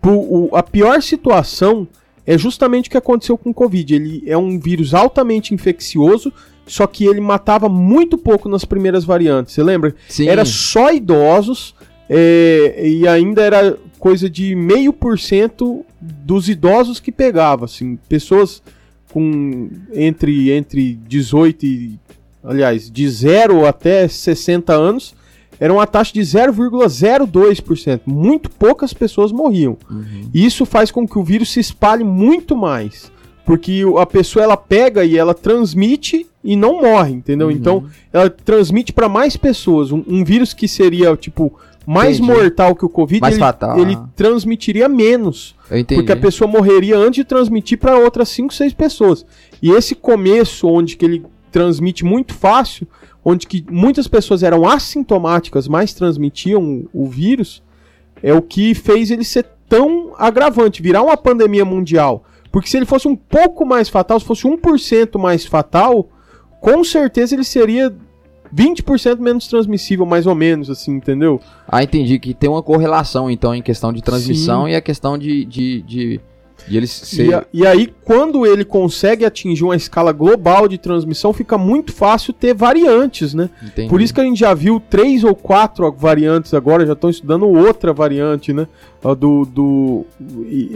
Por, 0.00 0.12
o, 0.12 0.50
a 0.54 0.62
pior 0.62 1.02
situação 1.02 1.86
é 2.26 2.38
justamente 2.38 2.88
o 2.88 2.90
que 2.90 2.96
aconteceu 2.96 3.36
com 3.36 3.50
o 3.50 3.54
Covid. 3.54 3.94
Ele 3.94 4.22
é 4.26 4.36
um 4.36 4.58
vírus 4.58 4.94
altamente 4.94 5.54
infeccioso, 5.54 6.32
só 6.66 6.86
que 6.86 7.04
ele 7.04 7.20
matava 7.20 7.68
muito 7.68 8.16
pouco 8.16 8.48
nas 8.48 8.64
primeiras 8.64 9.04
variantes. 9.04 9.54
Você 9.54 9.62
lembra? 9.62 9.94
Sim. 10.08 10.28
Era 10.28 10.44
só 10.44 10.92
idosos 10.92 11.74
é, 12.08 12.86
e 12.86 13.08
ainda 13.08 13.42
era 13.42 13.76
coisa 13.98 14.28
de 14.28 14.54
meio 14.54 14.92
por 14.92 15.18
cento 15.18 15.84
dos 16.00 16.48
idosos 16.48 16.98
que 16.98 17.12
pegava, 17.12 17.64
assim, 17.66 17.96
pessoas 18.08 18.62
com 19.12 19.70
entre, 19.94 20.50
entre 20.50 20.94
18 21.06 21.66
e. 21.66 21.98
Aliás, 22.44 22.90
de 22.90 23.08
0 23.08 23.64
até 23.64 24.08
60 24.08 24.72
anos, 24.72 25.14
era 25.62 25.72
uma 25.72 25.86
taxa 25.86 26.12
de 26.12 26.20
0,02%. 26.20 28.00
Muito 28.04 28.50
poucas 28.50 28.92
pessoas 28.92 29.30
morriam. 29.30 29.78
Uhum. 29.88 30.28
Isso 30.34 30.66
faz 30.66 30.90
com 30.90 31.06
que 31.06 31.16
o 31.16 31.22
vírus 31.22 31.52
se 31.52 31.60
espalhe 31.60 32.02
muito 32.02 32.56
mais. 32.56 33.12
Porque 33.46 33.84
a 33.96 34.04
pessoa 34.04 34.42
ela 34.42 34.56
pega 34.56 35.04
e 35.04 35.16
ela 35.16 35.32
transmite 35.32 36.26
e 36.42 36.56
não 36.56 36.82
morre, 36.82 37.12
entendeu? 37.12 37.46
Uhum. 37.46 37.52
Então, 37.52 37.84
ela 38.12 38.28
transmite 38.28 38.92
para 38.92 39.08
mais 39.08 39.36
pessoas. 39.36 39.92
Um, 39.92 40.02
um, 40.08 40.24
vírus 40.24 40.52
que 40.52 40.66
seria, 40.66 41.16
tipo, 41.16 41.56
mais 41.86 42.18
Entendi. 42.18 42.32
mortal 42.32 42.74
que 42.74 42.84
o 42.84 42.88
Covid, 42.88 43.20
mais 43.20 43.34
ele, 43.34 43.40
fatal. 43.40 43.78
ele 43.78 43.96
transmitiria 44.16 44.88
menos. 44.88 45.54
Porque 45.94 46.10
a 46.10 46.16
pessoa 46.16 46.50
morreria 46.50 46.96
antes 46.96 47.18
de 47.18 47.24
transmitir 47.24 47.78
para 47.78 47.96
outras 47.96 48.30
5, 48.30 48.52
6 48.52 48.72
pessoas. 48.72 49.24
E 49.62 49.70
esse 49.70 49.94
começo, 49.94 50.66
onde 50.66 50.96
que 50.96 51.04
ele 51.04 51.24
transmite 51.52 52.04
muito 52.04 52.34
fácil, 52.34 52.88
onde 53.24 53.46
que 53.46 53.64
muitas 53.70 54.08
pessoas 54.08 54.42
eram 54.42 54.68
assintomáticas, 54.68 55.68
mas 55.68 55.94
transmitiam 55.94 56.84
o, 56.92 57.06
vírus, 57.06 57.62
é 58.22 58.34
o 58.34 58.42
que 58.42 58.74
fez 58.74 59.10
ele 59.10 59.24
ser 59.24 59.46
tão 59.68 60.12
agravante, 60.18 60.82
virar 60.82 61.02
uma 61.02 61.16
pandemia 61.16 61.64
mundial. 61.64 62.24
Porque 62.50 62.68
se 62.68 62.76
ele 62.76 62.86
fosse 62.86 63.08
um 63.08 63.16
pouco 63.16 63.64
mais 63.64 63.88
fatal, 63.88 64.20
se 64.20 64.26
fosse 64.26 64.44
1% 64.46 65.18
mais 65.18 65.46
fatal, 65.46 66.08
com 66.60 66.84
certeza 66.84 67.34
ele 67.34 67.44
seria 67.44 67.94
20% 68.54 69.18
menos 69.18 69.46
transmissível, 69.46 70.04
mais 70.04 70.26
ou 70.26 70.34
menos, 70.34 70.68
assim, 70.68 70.92
entendeu? 70.92 71.40
Ah, 71.66 71.82
entendi. 71.82 72.18
Que 72.18 72.34
tem 72.34 72.50
uma 72.50 72.62
correlação, 72.62 73.30
então, 73.30 73.54
em 73.54 73.62
questão 73.62 73.92
de 73.92 74.02
transmissão 74.02 74.66
Sim. 74.66 74.72
e 74.72 74.76
a 74.76 74.80
questão 74.80 75.16
de, 75.16 75.44
de, 75.46 75.82
de, 75.82 76.20
de 76.66 76.76
eles 76.76 76.90
ser... 76.90 77.26
E, 77.26 77.34
a, 77.34 77.44
e, 77.52 77.66
aí, 77.66 77.92
quando 78.04 78.46
ele 78.46 78.64
consegue 78.64 79.24
atingir 79.24 79.64
uma 79.64 79.76
escala 79.76 80.12
global 80.12 80.68
de 80.68 80.78
transmissão, 80.78 81.32
fica 81.32 81.58
muito 81.58 81.92
fácil 81.92 82.32
ter 82.32 82.54
variantes, 82.54 83.34
né? 83.34 83.50
Entendi. 83.62 83.88
Por 83.88 84.00
isso 84.00 84.14
que 84.14 84.20
a 84.20 84.24
gente 84.24 84.38
já 84.38 84.54
viu 84.54 84.80
três 84.80 85.24
ou 85.24 85.34
quatro 85.34 85.90
variantes 85.92 86.54
agora, 86.54 86.86
já 86.86 86.92
estão 86.92 87.10
estudando 87.10 87.48
outra 87.48 87.92
variante, 87.92 88.52
né? 88.52 88.66
Do, 89.18 89.44
do, 89.44 90.06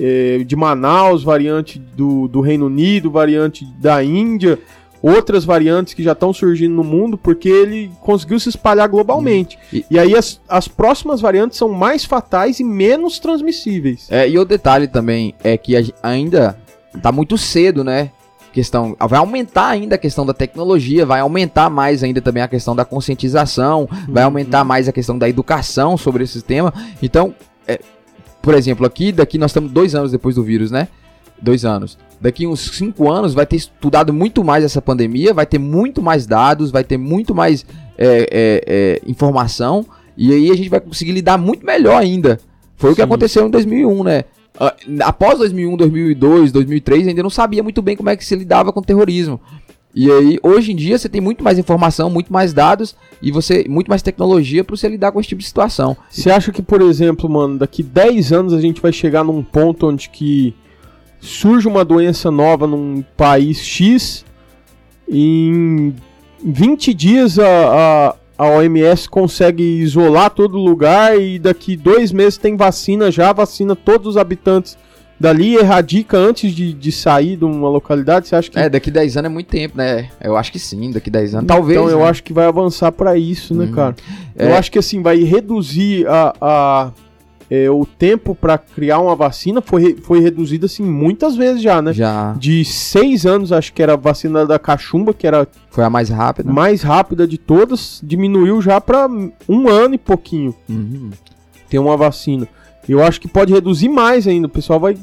é, 0.01 0.43
de 0.45 0.57
Manaus, 0.57 1.23
variante 1.23 1.79
do, 1.79 2.27
do 2.27 2.41
Reino 2.41 2.67
Unido, 2.67 3.09
variante 3.09 3.65
da 3.79 4.03
Índia 4.03 4.59
outras 5.07 5.45
variantes 5.45 5.95
que 5.95 6.03
já 6.03 6.13
estão 6.13 6.33
surgindo 6.33 6.75
no 6.75 6.83
mundo, 6.83 7.17
porque 7.17 7.49
ele 7.49 7.93
conseguiu 8.01 8.41
se 8.41 8.49
espalhar 8.49 8.89
globalmente. 8.89 9.57
Hum. 9.57 9.77
E, 9.77 9.87
e, 9.91 9.99
aí 9.99 10.17
as, 10.17 10.41
as 10.49 10.67
próximas 10.67 11.21
variantes 11.21 11.57
são 11.57 11.69
mais 11.69 12.05
fatais 12.05 12.59
e 12.59 12.65
menos 12.65 13.21
transmissíveis. 13.21 14.09
É, 14.11 14.29
e 14.29 14.37
o 14.37 14.45
detalhe 14.45 14.89
também 14.89 15.35
é 15.45 15.57
que 15.57 15.93
ainda 16.03 16.59
tá 17.01 17.13
muito 17.13 17.39
cedo, 17.39 17.85
né? 17.85 18.11
Questão, 18.53 18.97
vai 18.99 19.19
aumentar 19.19 19.69
ainda 19.69 19.97
a 19.97 19.99
questão 19.99 20.25
da 20.25 20.33
tecnologia, 20.33 21.05
vai 21.05 21.21
aumentar 21.21 21.69
mais 21.69 22.03
ainda 22.03 22.23
também 22.23 22.43
a 22.43 22.49
questão 22.49 22.75
da 22.75 22.87
conscientização, 22.87 23.87
vai 24.09 24.23
uhum. 24.23 24.29
aumentar 24.29 24.65
mais 24.65 24.89
a 24.89 24.93
questão 24.93 25.19
da 25.19 25.29
educação 25.29 25.97
sobre 25.97 26.25
esse 26.25 26.41
tema. 26.43 26.73
Então, 27.03 27.35
é, 27.69 27.79
por 28.41 28.55
exemplo, 28.55 28.87
aqui, 28.87 29.13
daqui 29.13 29.37
nós 29.37 29.51
estamos 29.51 29.71
dois 29.71 29.95
anos 29.95 30.11
depois 30.11 30.35
do 30.37 30.43
vírus, 30.43 30.71
né? 30.71 30.89
Dois 31.41 31.65
anos 31.65 31.99
daqui 32.21 32.47
uns 32.47 32.61
5 32.61 33.11
anos 33.11 33.35
vai 33.35 33.47
ter 33.47 33.57
estudado 33.57 34.13
muito 34.13 34.43
mais 34.43 34.65
essa 34.65 34.81
pandemia, 34.81 35.35
vai 35.35 35.47
ter 35.47 35.59
muito 35.59 36.03
mais 36.03 36.27
dados, 36.27 36.71
vai 36.71 36.85
ter 36.85 36.97
muito 36.97 37.35
mais 37.35 37.65
é, 37.97 38.29
é, 38.31 38.65
é, 38.67 39.03
informação 39.07 39.87
e 40.17 40.33
aí 40.33 40.51
a 40.51 40.57
gente 40.57 40.69
vai 40.69 40.81
conseguir 40.81 41.13
lidar 41.13 41.39
muito 41.39 41.65
melhor 41.65 41.97
ainda. 41.97 42.41
Foi 42.77 42.91
Sim. 42.91 42.93
o 42.93 42.97
que 42.97 43.03
aconteceu 43.03 43.47
em 43.47 43.51
2001, 43.51 44.05
né? 44.05 44.25
Ah, 44.59 44.75
após 45.01 45.39
2001, 45.39 45.77
2002, 45.77 46.53
2003, 46.53 47.09
ainda 47.09 47.23
não 47.23 47.31
sabia 47.31 47.63
muito 47.63 47.83
bem 47.83 47.97
como 47.97 48.09
é 48.09 48.17
que 48.17 48.25
se 48.25 48.35
lidava 48.35 48.73
com 48.73 48.81
o 48.81 48.85
terrorismo. 48.85 49.41
E 49.95 50.11
aí, 50.11 50.39
hoje 50.43 50.73
em 50.73 50.77
dia, 50.77 50.99
você 50.99 51.09
tem 51.09 51.23
muito 51.23 51.43
mais 51.43 51.59
informação, 51.59 52.11
muito 52.11 52.31
mais 52.31 52.53
dados 52.53 52.95
e 53.23 53.33
você 53.33 53.65
muito 53.67 53.89
mais 53.89 54.03
tecnologia 54.03 54.63
para 54.63 54.77
você 54.77 54.89
lidar 54.89 55.11
com 55.11 55.19
esse 55.19 55.31
tipo 55.31 55.41
de 55.41 55.47
situação. 55.47 55.97
Você 56.11 56.31
acha 56.31 56.53
que, 56.53 56.61
por 56.61 56.83
exemplo, 56.83 57.31
mano, 57.31 57.59
daqui 57.59 57.83
10 57.83 58.31
anos 58.31 58.53
a 58.53 58.61
gente 58.61 58.81
vai 58.81 58.93
chegar 58.93 59.25
num 59.25 59.43
ponto 59.43 59.89
onde 59.89 60.11
que 60.11 60.55
surge 61.21 61.67
uma 61.67 61.85
doença 61.85 62.31
nova 62.31 62.67
num 62.67 63.03
país 63.17 63.59
X, 63.59 64.25
em 65.09 65.95
20 66.45 66.95
dias 66.95 67.39
a, 67.39 68.15
a, 68.39 68.45
a 68.45 68.49
OMS 68.57 69.09
consegue 69.09 69.63
isolar 69.63 70.31
todo 70.31 70.59
lugar 70.59 71.21
e 71.21 71.39
daqui 71.39 71.77
dois 71.77 72.13
meses 72.13 72.37
tem 72.37 72.57
vacina 72.57 73.11
já, 73.11 73.33
vacina 73.33 73.75
todos 73.75 74.09
os 74.09 74.17
habitantes 74.17 74.77
dali 75.19 75.57
erradica 75.57 76.17
antes 76.17 76.53
de, 76.53 76.73
de 76.73 76.93
sair 76.93 77.37
de 77.37 77.45
uma 77.45 77.69
localidade? 77.69 78.29
Você 78.29 78.37
acha 78.37 78.51
que. 78.51 78.59
É, 78.59 78.69
daqui 78.69 78.91
10 78.91 79.17
anos 79.17 79.31
é 79.31 79.33
muito 79.33 79.49
tempo, 79.49 79.77
né? 79.77 80.11
Eu 80.21 80.37
acho 80.37 80.53
que 80.53 80.59
sim, 80.59 80.91
daqui 80.91 81.11
10 81.11 81.37
anos. 81.37 81.47
Talvez. 81.49 81.79
Então 81.79 81.91
eu 81.91 82.01
né? 82.01 82.09
acho 82.09 82.23
que 82.23 82.33
vai 82.33 82.47
avançar 82.47 82.93
para 82.93 83.17
isso, 83.17 83.55
né, 83.55 83.65
uhum. 83.65 83.73
cara? 83.73 83.97
É... 84.37 84.49
Eu 84.49 84.55
acho 84.55 84.71
que 84.71 84.79
assim, 84.79 85.03
vai 85.03 85.19
reduzir 85.19 86.07
a, 86.07 86.35
a, 86.41 86.91
é, 87.51 87.71
o 87.71 87.87
tempo 87.87 88.35
para 88.35 88.59
criar 88.59 88.99
uma 88.99 89.15
vacina 89.15 89.63
foi, 89.63 89.97
foi 90.03 90.21
reduzido 90.21 90.67
assim 90.67 90.83
muitas 90.83 91.37
vezes 91.37 91.63
já, 91.63 91.81
né? 91.81 91.93
Já. 91.93 92.33
De 92.33 92.65
seis 92.65 93.25
anos, 93.25 93.53
acho 93.53 93.73
que 93.73 93.83
era 93.83 93.93
a 93.93 93.97
vacina 93.97 94.45
da 94.45 94.59
cachumba, 94.59 95.15
que 95.15 95.27
era. 95.27 95.47
Foi 95.71 95.85
a 95.85 95.91
mais 95.91 96.09
rápida. 96.09 96.53
Mais 96.53 96.83
rápida 96.83 97.27
de 97.27 97.39
todas, 97.39 98.01
diminuiu 98.03 98.61
já 98.61 98.81
para 98.81 99.09
um 99.49 99.69
ano 99.69 99.95
e 99.95 99.99
pouquinho. 99.99 100.55
Uhum. 100.69 101.11
Tem 101.69 101.79
uma 101.79 101.97
vacina. 101.97 102.49
Eu 102.89 103.03
acho 103.03 103.21
que 103.21 103.29
pode 103.29 103.53
reduzir 103.53 103.89
mais 103.89 104.27
ainda. 104.27 104.47
O 104.47 104.51
pessoal 104.51 104.81
vai 104.81 104.97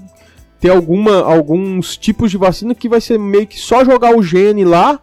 ter 0.59 0.69
alguma, 0.69 1.21
alguns 1.23 1.97
tipos 1.97 2.31
de 2.31 2.37
vacina 2.37 2.73
que 2.73 2.87
vai 2.87 3.01
ser 3.01 3.17
meio 3.17 3.47
que 3.47 3.59
só 3.59 3.83
jogar 3.83 4.15
o 4.15 4.23
gene 4.23 4.63
lá 4.63 4.99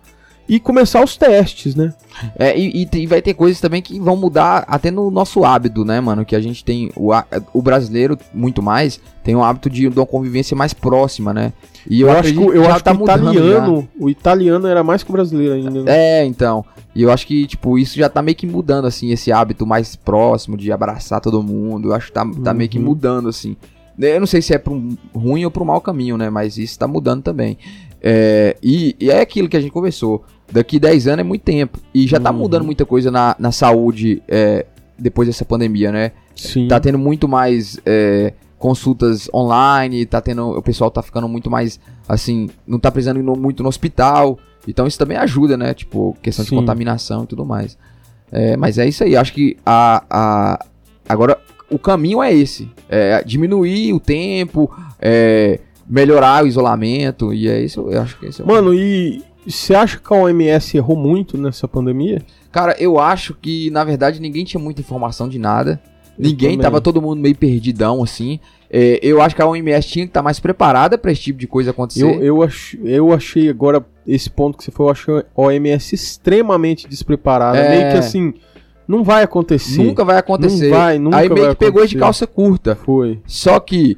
e 0.50 0.58
começar 0.58 1.00
os 1.04 1.16
testes, 1.16 1.76
né? 1.76 1.94
É, 2.36 2.58
e, 2.58 2.88
e, 2.92 3.06
vai 3.06 3.22
ter 3.22 3.34
coisas 3.34 3.60
também 3.60 3.80
que 3.80 4.00
vão 4.00 4.16
mudar 4.16 4.64
até 4.66 4.90
no 4.90 5.08
nosso 5.08 5.44
hábito, 5.44 5.84
né, 5.84 6.00
mano? 6.00 6.24
Que 6.24 6.34
a 6.34 6.40
gente 6.40 6.64
tem. 6.64 6.90
O, 6.96 7.12
o 7.54 7.62
brasileiro, 7.62 8.18
muito 8.34 8.60
mais, 8.60 9.00
tem 9.22 9.36
o 9.36 9.44
hábito 9.44 9.70
de, 9.70 9.88
de 9.88 9.96
uma 9.96 10.04
convivência 10.04 10.56
mais 10.56 10.74
próxima, 10.74 11.32
né? 11.32 11.52
E 11.88 12.00
eu, 12.00 12.08
eu 12.08 12.18
acho 12.18 12.34
que, 12.34 12.40
eu 12.40 12.66
acho 12.68 12.82
tá 12.82 12.96
que 12.96 13.00
o 13.00 13.04
italiano, 13.04 13.80
já. 13.82 14.04
o 14.04 14.10
italiano 14.10 14.66
era 14.66 14.82
mais 14.82 15.04
que 15.04 15.10
o 15.10 15.12
brasileiro 15.12 15.54
ainda. 15.54 15.84
Né? 15.84 15.84
É, 15.86 16.24
então. 16.24 16.64
E 16.96 17.02
eu 17.02 17.12
acho 17.12 17.28
que, 17.28 17.46
tipo, 17.46 17.78
isso 17.78 17.96
já 17.96 18.08
tá 18.08 18.20
meio 18.20 18.36
que 18.36 18.44
mudando, 18.44 18.86
assim, 18.86 19.12
esse 19.12 19.30
hábito 19.30 19.64
mais 19.64 19.94
próximo 19.94 20.56
de 20.56 20.72
abraçar 20.72 21.20
todo 21.20 21.44
mundo. 21.44 21.90
Eu 21.90 21.94
acho 21.94 22.08
que 22.08 22.12
tá, 22.12 22.26
tá 22.42 22.52
meio 22.52 22.68
que 22.68 22.78
uhum. 22.78 22.86
mudando, 22.86 23.28
assim. 23.28 23.56
Eu 23.96 24.18
não 24.18 24.26
sei 24.26 24.42
se 24.42 24.52
é 24.52 24.60
um 24.68 24.96
ruim 25.14 25.44
ou 25.44 25.52
um 25.56 25.64
mau 25.64 25.80
caminho, 25.80 26.16
né? 26.16 26.28
Mas 26.28 26.58
isso 26.58 26.76
tá 26.76 26.88
mudando 26.88 27.22
também. 27.22 27.56
É, 28.02 28.56
e, 28.62 28.96
e, 28.98 29.10
é 29.10 29.20
aquilo 29.20 29.48
que 29.48 29.56
a 29.56 29.60
gente 29.60 29.72
conversou. 29.72 30.24
Daqui 30.50 30.78
10 30.78 31.06
anos 31.06 31.20
é 31.20 31.24
muito 31.24 31.42
tempo. 31.42 31.78
E 31.94 32.06
já 32.06 32.18
tá 32.18 32.30
uhum. 32.30 32.38
mudando 32.38 32.64
muita 32.64 32.84
coisa 32.84 33.10
na, 33.10 33.36
na 33.38 33.52
saúde 33.52 34.22
é, 34.28 34.66
depois 34.98 35.28
dessa 35.28 35.44
pandemia, 35.44 35.92
né? 35.92 36.12
Sim. 36.34 36.68
Tá 36.68 36.80
tendo 36.80 36.98
muito 36.98 37.28
mais 37.28 37.78
é, 37.84 38.32
consultas 38.58 39.28
online, 39.32 40.04
tá 40.06 40.20
tendo. 40.20 40.50
O 40.50 40.62
pessoal 40.62 40.90
tá 40.90 41.02
ficando 41.02 41.28
muito 41.28 41.50
mais 41.50 41.78
assim, 42.08 42.48
não 42.66 42.78
tá 42.78 42.90
precisando 42.90 43.20
ir 43.20 43.22
no, 43.22 43.36
muito 43.36 43.62
no 43.62 43.68
hospital. 43.68 44.38
Então 44.66 44.86
isso 44.86 44.98
também 44.98 45.16
ajuda, 45.16 45.56
né? 45.56 45.72
Tipo, 45.74 46.16
questão 46.22 46.44
Sim. 46.44 46.50
de 46.50 46.56
contaminação 46.56 47.24
e 47.24 47.26
tudo 47.26 47.44
mais. 47.44 47.78
É, 48.32 48.56
mas 48.56 48.78
é 48.78 48.86
isso 48.86 49.04
aí. 49.04 49.16
Acho 49.16 49.32
que 49.32 49.56
a, 49.64 50.04
a 50.10 50.66
agora 51.08 51.38
o 51.70 51.78
caminho 51.78 52.22
é 52.22 52.32
esse: 52.34 52.70
é 52.88 53.22
diminuir 53.24 53.92
o 53.92 54.00
tempo, 54.00 54.70
é, 55.00 55.60
melhorar 55.88 56.44
o 56.44 56.46
isolamento, 56.46 57.32
e 57.32 57.48
é 57.48 57.60
isso, 57.60 57.88
eu 57.90 58.02
acho 58.02 58.18
que 58.18 58.26
esse 58.26 58.40
é 58.40 58.44
o 58.44 58.46
Mano, 58.46 58.74
e 58.74 59.22
você 59.46 59.74
acha 59.74 59.98
que 59.98 60.12
a 60.12 60.16
OMS 60.16 60.76
errou 60.76 60.96
muito 60.96 61.38
nessa 61.38 61.66
pandemia? 61.66 62.22
Cara, 62.52 62.76
eu 62.78 62.98
acho 62.98 63.34
que, 63.34 63.70
na 63.70 63.84
verdade, 63.84 64.20
ninguém 64.20 64.44
tinha 64.44 64.62
muita 64.62 64.80
informação 64.80 65.28
de 65.28 65.38
nada. 65.38 65.80
Eu 66.18 66.24
ninguém, 66.24 66.50
também. 66.50 66.58
tava 66.58 66.80
todo 66.80 67.00
mundo 67.00 67.20
meio 67.20 67.36
perdidão, 67.36 68.02
assim. 68.02 68.38
É, 68.70 69.00
eu 69.02 69.20
acho 69.20 69.34
que 69.34 69.42
a 69.42 69.46
OMS 69.46 69.88
tinha 69.88 70.04
que 70.04 70.10
estar 70.10 70.20
tá 70.20 70.24
mais 70.24 70.38
preparada 70.38 70.98
para 70.98 71.10
esse 71.10 71.22
tipo 71.22 71.38
de 71.38 71.46
coisa 71.46 71.70
acontecer. 71.70 72.04
Eu, 72.04 72.22
eu, 72.22 72.42
ach, 72.42 72.74
eu 72.84 73.12
achei 73.12 73.48
agora, 73.48 73.84
esse 74.06 74.28
ponto 74.28 74.58
que 74.58 74.64
você 74.64 74.70
foi, 74.70 74.86
eu 74.86 74.90
achei 74.90 75.14
a 75.14 75.24
OMS 75.34 75.94
extremamente 75.94 76.88
despreparada. 76.88 77.58
É... 77.58 77.70
Meio 77.70 77.92
que 77.92 77.98
assim, 77.98 78.34
não 78.86 79.02
vai 79.02 79.22
acontecer. 79.22 79.82
Nunca 79.82 80.04
vai 80.04 80.18
acontecer. 80.18 80.68
Não 80.68 80.76
vai, 80.76 80.98
nunca 80.98 81.16
Aí 81.16 81.28
meio 81.28 81.48
que 81.50 81.56
pegou 81.56 81.86
de 81.86 81.96
calça 81.96 82.26
curta. 82.26 82.74
Foi. 82.76 83.20
Só 83.26 83.58
que 83.58 83.96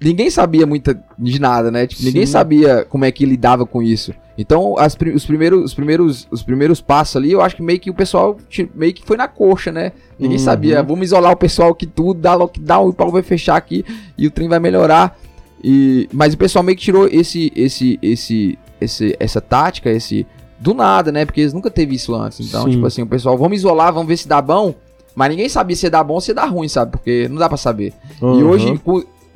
ninguém 0.00 0.30
sabia 0.30 0.66
muita 0.66 0.98
de 1.18 1.40
nada, 1.40 1.70
né? 1.70 1.86
Tipo, 1.86 2.02
ninguém 2.02 2.26
sabia 2.26 2.84
como 2.84 3.04
é 3.04 3.12
que 3.12 3.24
lidava 3.24 3.64
com 3.64 3.82
isso. 3.82 4.12
Então, 4.38 4.74
os, 4.74 5.24
primeiros, 5.24 5.64
os, 5.64 5.74
primeiros, 5.74 6.28
os 6.30 6.42
primeiros 6.42 6.80
passos 6.80 7.16
ali, 7.16 7.32
eu 7.32 7.40
acho 7.40 7.56
que 7.56 7.62
meio 7.62 7.80
que 7.80 7.88
o 7.88 7.94
pessoal 7.94 8.36
meio 8.74 8.92
que 8.92 9.02
foi 9.02 9.16
na 9.16 9.26
coxa, 9.26 9.72
né? 9.72 9.92
Ninguém 10.18 10.38
uhum. 10.38 10.44
sabia, 10.44 10.82
vamos 10.82 11.06
isolar 11.06 11.32
o 11.32 11.36
pessoal 11.36 11.74
que 11.74 11.86
tudo, 11.86 12.20
dá 12.20 12.34
lockdown, 12.34 12.88
o 12.88 12.92
pau 12.92 13.10
vai 13.10 13.22
fechar 13.22 13.56
aqui 13.56 13.84
e 14.16 14.26
o 14.26 14.30
trem 14.30 14.48
vai 14.48 14.58
melhorar. 14.58 15.18
E, 15.64 16.08
mas 16.12 16.34
o 16.34 16.38
pessoal 16.38 16.62
meio 16.62 16.76
que 16.76 16.84
tirou 16.84 17.08
esse, 17.08 17.50
esse, 17.56 17.98
esse, 18.02 18.58
esse, 18.80 19.16
essa 19.18 19.40
tática, 19.40 19.90
esse 19.90 20.26
do 20.58 20.74
nada, 20.74 21.10
né? 21.10 21.24
Porque 21.24 21.40
eles 21.40 21.52
nunca 21.52 21.70
teve 21.70 21.94
isso 21.94 22.14
antes. 22.14 22.40
Então, 22.40 22.64
Sim. 22.64 22.72
tipo 22.72 22.86
assim, 22.86 23.02
o 23.02 23.06
pessoal, 23.06 23.36
vamos 23.38 23.58
isolar, 23.58 23.92
vamos 23.92 24.08
ver 24.08 24.16
se 24.16 24.28
dá 24.28 24.40
bom. 24.40 24.74
Mas 25.14 25.30
ninguém 25.30 25.48
sabia 25.48 25.74
se 25.74 25.88
dá 25.88 26.04
bom 26.04 26.14
ou 26.14 26.20
se 26.20 26.34
dá 26.34 26.44
ruim, 26.44 26.68
sabe? 26.68 26.92
Porque 26.92 27.26
não 27.28 27.38
dá 27.38 27.48
para 27.48 27.56
saber. 27.56 27.94
Uhum. 28.20 28.38
E 28.38 28.42
hoje, 28.42 28.80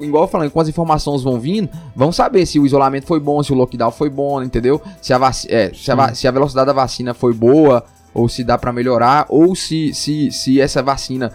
igual 0.02 0.28
falando, 0.28 0.50
com 0.50 0.60
as 0.60 0.68
informações 0.68 1.22
vão 1.22 1.38
vindo, 1.38 1.68
vão 1.94 2.12
saber 2.12 2.46
se 2.46 2.58
o 2.58 2.66
isolamento 2.66 3.06
foi 3.06 3.20
bom, 3.20 3.42
se 3.42 3.52
o 3.52 3.56
lockdown 3.56 3.90
foi 3.90 4.10
bom, 4.10 4.42
entendeu? 4.42 4.80
Se 5.00 5.12
a, 5.12 5.18
vac... 5.18 5.46
é, 5.48 5.72
se 5.74 5.90
a, 5.90 6.14
se 6.14 6.28
a 6.28 6.30
velocidade 6.30 6.66
da 6.66 6.72
vacina 6.72 7.14
foi 7.14 7.32
boa, 7.32 7.84
ou 8.12 8.28
se 8.28 8.42
dá 8.44 8.58
para 8.58 8.72
melhorar, 8.72 9.26
ou 9.28 9.54
se, 9.54 9.94
se, 9.94 10.30
se 10.30 10.60
essa 10.60 10.82
vacina, 10.82 11.32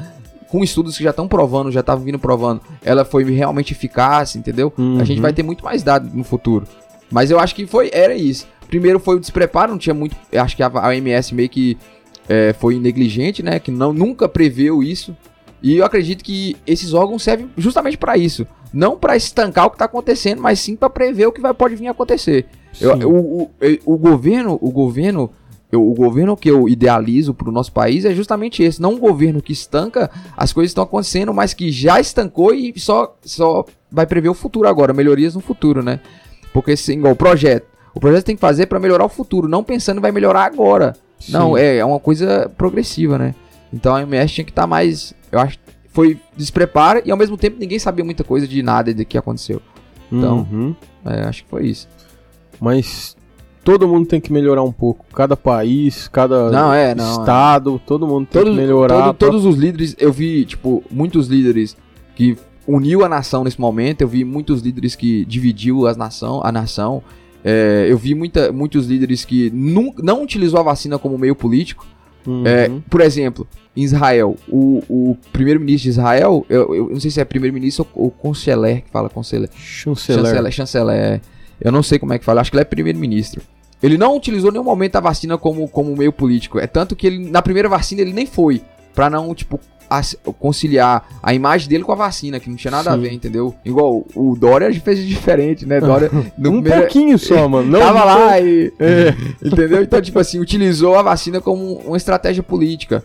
com 0.49 0.63
estudos 0.63 0.97
que 0.97 1.04
já 1.04 1.10
estão 1.12 1.28
provando, 1.28 1.71
já 1.71 1.80
estavam 1.80 2.04
vindo 2.04 2.19
provando, 2.19 2.62
ela 2.84 3.06
foi 3.06 3.23
realmente 3.23 3.73
eficaz, 3.73 4.36
entendeu? 4.36 4.73
Uhum. 4.78 4.99
A 4.99 5.04
gente 5.04 5.21
vai 5.21 5.34
ter 5.34 5.43
muito 5.43 5.63
mais 5.63 5.84
dados 5.84 6.12
no 6.13 6.23
futuro. 6.23 6.67
Mas 7.12 7.32
eu 7.32 7.39
acho 7.39 7.56
que 7.56 7.65
foi 7.65 7.89
era 7.93 8.15
isso. 8.15 8.47
Primeiro 8.67 8.99
foi 8.99 9.15
o 9.15 9.19
despreparo, 9.19 9.71
não 9.71 9.78
tinha 9.78 9.93
muito. 9.93 10.15
Eu 10.32 10.41
acho 10.41 10.56
que 10.56 10.63
a 10.63 10.67
OMS 10.67 11.34
meio 11.34 11.49
que 11.49 11.78
é, 12.28 12.54
foi 12.54 12.80
negligente, 12.80 13.43
né? 13.43 13.60
Que 13.60 13.71
não, 13.71 13.93
nunca 13.93 14.28
preveu 14.28 14.82
isso. 14.82 15.15
E 15.65 15.78
eu 15.78 15.84
acredito 15.84 16.23
que 16.23 16.56
esses 16.67 16.93
órgãos 16.93 17.23
servem 17.23 17.49
justamente 17.58 17.97
para 17.97 18.15
isso. 18.15 18.45
Não 18.71 18.95
para 18.95 19.17
estancar 19.17 19.65
o 19.65 19.71
que 19.71 19.75
está 19.75 19.86
acontecendo, 19.86 20.39
mas 20.39 20.60
sim 20.60 20.75
para 20.75 20.91
prever 20.91 21.25
o 21.25 21.32
que 21.32 21.41
vai, 21.41 21.56
pode 21.56 21.75
vir 21.75 21.88
a 21.88 21.91
acontecer. 21.91 22.45
Eu, 22.80 23.10
o, 23.10 23.41
o, 23.41 23.51
o, 23.84 23.97
governo, 23.97 24.60
o 24.62 24.69
governo, 24.69 25.32
eu, 25.71 25.84
o 25.84 25.95
governo 25.95 26.38
que 26.38 26.51
eu 26.51 26.69
idealizo 26.69 27.34
para 27.34 27.49
o 27.49 27.51
nosso 27.51 27.71
país 27.71 28.06
é 28.06 28.13
justamente 28.13 28.62
esse. 28.62 28.80
Não 28.80 28.93
um 28.93 28.99
governo 28.99 29.41
que 29.41 29.54
estanca 29.54 30.12
as 30.38 30.54
coisas 30.54 30.69
estão 30.69 30.84
acontecendo, 30.84 31.34
mas 31.34 31.51
que 31.51 31.71
já 31.71 31.99
estancou 31.99 32.54
e 32.54 32.71
só, 32.78 33.17
só 33.23 33.65
vai 33.91 34.06
prever 34.06 34.30
o 34.30 34.36
futuro 34.36 34.67
agora, 34.67 34.93
melhorias 34.93 35.34
no 35.34 35.41
futuro, 35.41 35.82
né? 35.82 35.99
Porque 36.54 36.73
assim, 36.73 36.93
igual 36.93 37.13
o 37.13 37.17
projeto. 37.17 37.65
O 37.91 37.99
projeto 37.99 38.25
tem 38.25 38.36
que 38.36 38.41
fazer 38.41 38.67
para 38.67 38.80
melhorar 38.80 39.06
o 39.06 39.10
futuro, 39.10 39.47
não 39.47 39.63
pensando 39.63 39.99
vai 39.99 40.12
melhorar 40.12 40.45
agora. 40.45 40.95
Sim. 41.19 41.32
Não, 41.32 41.58
é, 41.58 41.78
é 41.78 41.86
uma 41.86 41.99
coisa 41.99 42.51
progressiva, 42.56 43.17
né? 43.17 43.34
Então 43.73 43.95
a 43.95 44.04
MS 44.04 44.32
tinha 44.32 44.45
que 44.45 44.51
estar 44.51 44.62
tá 44.63 44.67
mais 44.67 45.15
eu 45.36 45.41
acho 45.41 45.58
que 45.58 45.63
foi 45.89 46.19
despreparo 46.36 47.02
e 47.06 47.12
ao 47.12 47.17
mesmo 47.17 47.38
tempo 47.38 47.58
ninguém 47.60 47.80
sabia 47.80 48.04
muita 48.04 48.24
coisa 48.24 48.48
de 48.48 48.62
nada 48.62 48.93
do 48.93 49.06
que 49.06 49.17
aconteceu. 49.17 49.62
Então, 50.12 50.48
uhum. 50.52 50.76
é, 51.06 51.21
acho 51.21 51.43
que 51.43 51.50
foi 51.50 51.67
isso. 51.67 51.88
Mas 52.60 53.15
todo 53.63 53.88
mundo 53.88 54.08
tem 54.08 54.21
que 54.21 54.32
melhorar 54.32 54.63
um 54.63 54.71
pouco. 54.71 55.06
Cada 55.13 55.36
país, 55.36 56.08
cada 56.08 56.52
não, 56.52 56.74
é, 56.74 56.93
não, 56.93 57.21
estado, 57.21 57.76
é. 57.76 57.88
todo 57.88 58.08
mundo 58.08 58.28
tem 58.28 58.43
todo, 58.43 58.52
que 58.52 58.58
melhorar. 58.58 58.95
Todo, 58.95 59.13
pra... 59.15 59.28
Todos 59.28 59.45
os 59.45 59.56
líderes, 59.56 59.95
eu 59.98 60.13
vi, 60.13 60.45
tipo, 60.45 60.84
muitos 60.89 61.28
líderes 61.28 61.76
que 62.15 62.38
uniu 62.67 63.04
a 63.04 63.10
nação 63.10 63.43
nesse 63.43 63.60
momento. 63.60 64.02
Eu 64.02 64.08
vi 64.08 64.24
muitos 64.24 64.62
líderes 64.62 64.95
que 64.95 65.26
dividiu 65.26 65.88
as 65.88 65.98
nação, 65.98 66.41
a 66.43 66.52
nação. 66.52 67.02
É, 67.43 67.88
eu 67.89 67.98
vi 67.98 68.15
muita, 68.15 68.52
muitos 68.52 68.88
líderes 68.88 69.26
que 69.26 69.52
não, 69.52 69.93
não 70.02 70.24
utilizou 70.24 70.60
a 70.60 70.63
vacina 70.63 70.98
como 70.98 71.17
meio 71.17 71.36
político. 71.36 71.86
Uhum. 72.25 72.45
É, 72.45 72.71
por 72.89 73.01
exemplo, 73.01 73.47
em 73.75 73.83
Israel, 73.83 74.35
o, 74.47 74.83
o 74.89 75.17
primeiro-ministro 75.31 75.83
de 75.83 75.89
Israel, 75.89 76.45
eu, 76.49 76.75
eu, 76.75 76.89
não 76.89 76.99
sei 76.99 77.11
se 77.11 77.19
é 77.21 77.25
primeiro-ministro 77.25 77.88
ou, 77.93 78.13
ou 78.17 78.33
chanceler 78.33 78.83
que 78.83 78.89
fala 78.89 79.09
chanceler. 79.13 79.49
Chanceler. 79.55 80.25
Chanceler, 80.25 80.51
chanceler. 80.51 80.95
É. 80.95 81.21
Eu 81.61 81.71
não 81.71 81.83
sei 81.83 81.99
como 81.99 82.13
é 82.13 82.19
que 82.19 82.25
fala, 82.25 82.41
acho 82.41 82.51
que 82.51 82.57
ele 82.57 82.61
é 82.61 82.65
primeiro-ministro. 82.65 83.41
Ele 83.83 83.97
não 83.97 84.15
utilizou 84.15 84.51
nenhum 84.51 84.63
momento 84.63 84.95
a 84.95 84.99
vacina 84.99 85.38
como, 85.38 85.67
como 85.67 85.95
meio 85.95 86.11
político. 86.11 86.59
É 86.59 86.67
tanto 86.67 86.95
que 86.95 87.05
ele, 87.05 87.29
na 87.29 87.41
primeira 87.41 87.69
vacina 87.69 88.01
ele 88.01 88.13
nem 88.13 88.25
foi. 88.25 88.61
Pra 88.93 89.09
não, 89.09 89.35
tipo, 89.35 89.59
conciliar 90.39 91.08
a 91.21 91.34
imagem 91.34 91.69
dele 91.69 91.84
com 91.84 91.91
a 91.91 91.95
vacina, 91.95 92.39
que 92.39 92.50
não 92.50 92.56
tinha 92.56 92.71
nada 92.71 92.91
Sim. 92.91 92.98
a 92.98 93.00
ver, 93.00 93.13
entendeu? 93.13 93.56
Igual 93.63 94.06
o 94.15 94.36
Dória 94.36 94.71
fez 94.82 95.06
diferente, 95.06 95.65
né? 95.65 95.80
Dória, 95.80 96.10
um 96.38 96.62
primeiro... 96.62 96.82
pouquinho 96.82 97.17
só, 97.17 97.48
mano. 97.48 97.69
Não, 97.71 97.80
Tava 97.80 98.00
não 98.00 98.06
lá 98.06 98.39
e. 98.39 98.74
É. 98.80 99.13
Entendeu? 99.45 99.82
Então, 99.82 100.02
tipo 100.02 100.19
assim, 100.19 100.39
utilizou 100.39 100.95
a 100.98 101.02
vacina 101.02 101.39
como 101.39 101.76
uma 101.80 101.98
estratégia 101.98 102.41
política. 102.41 103.04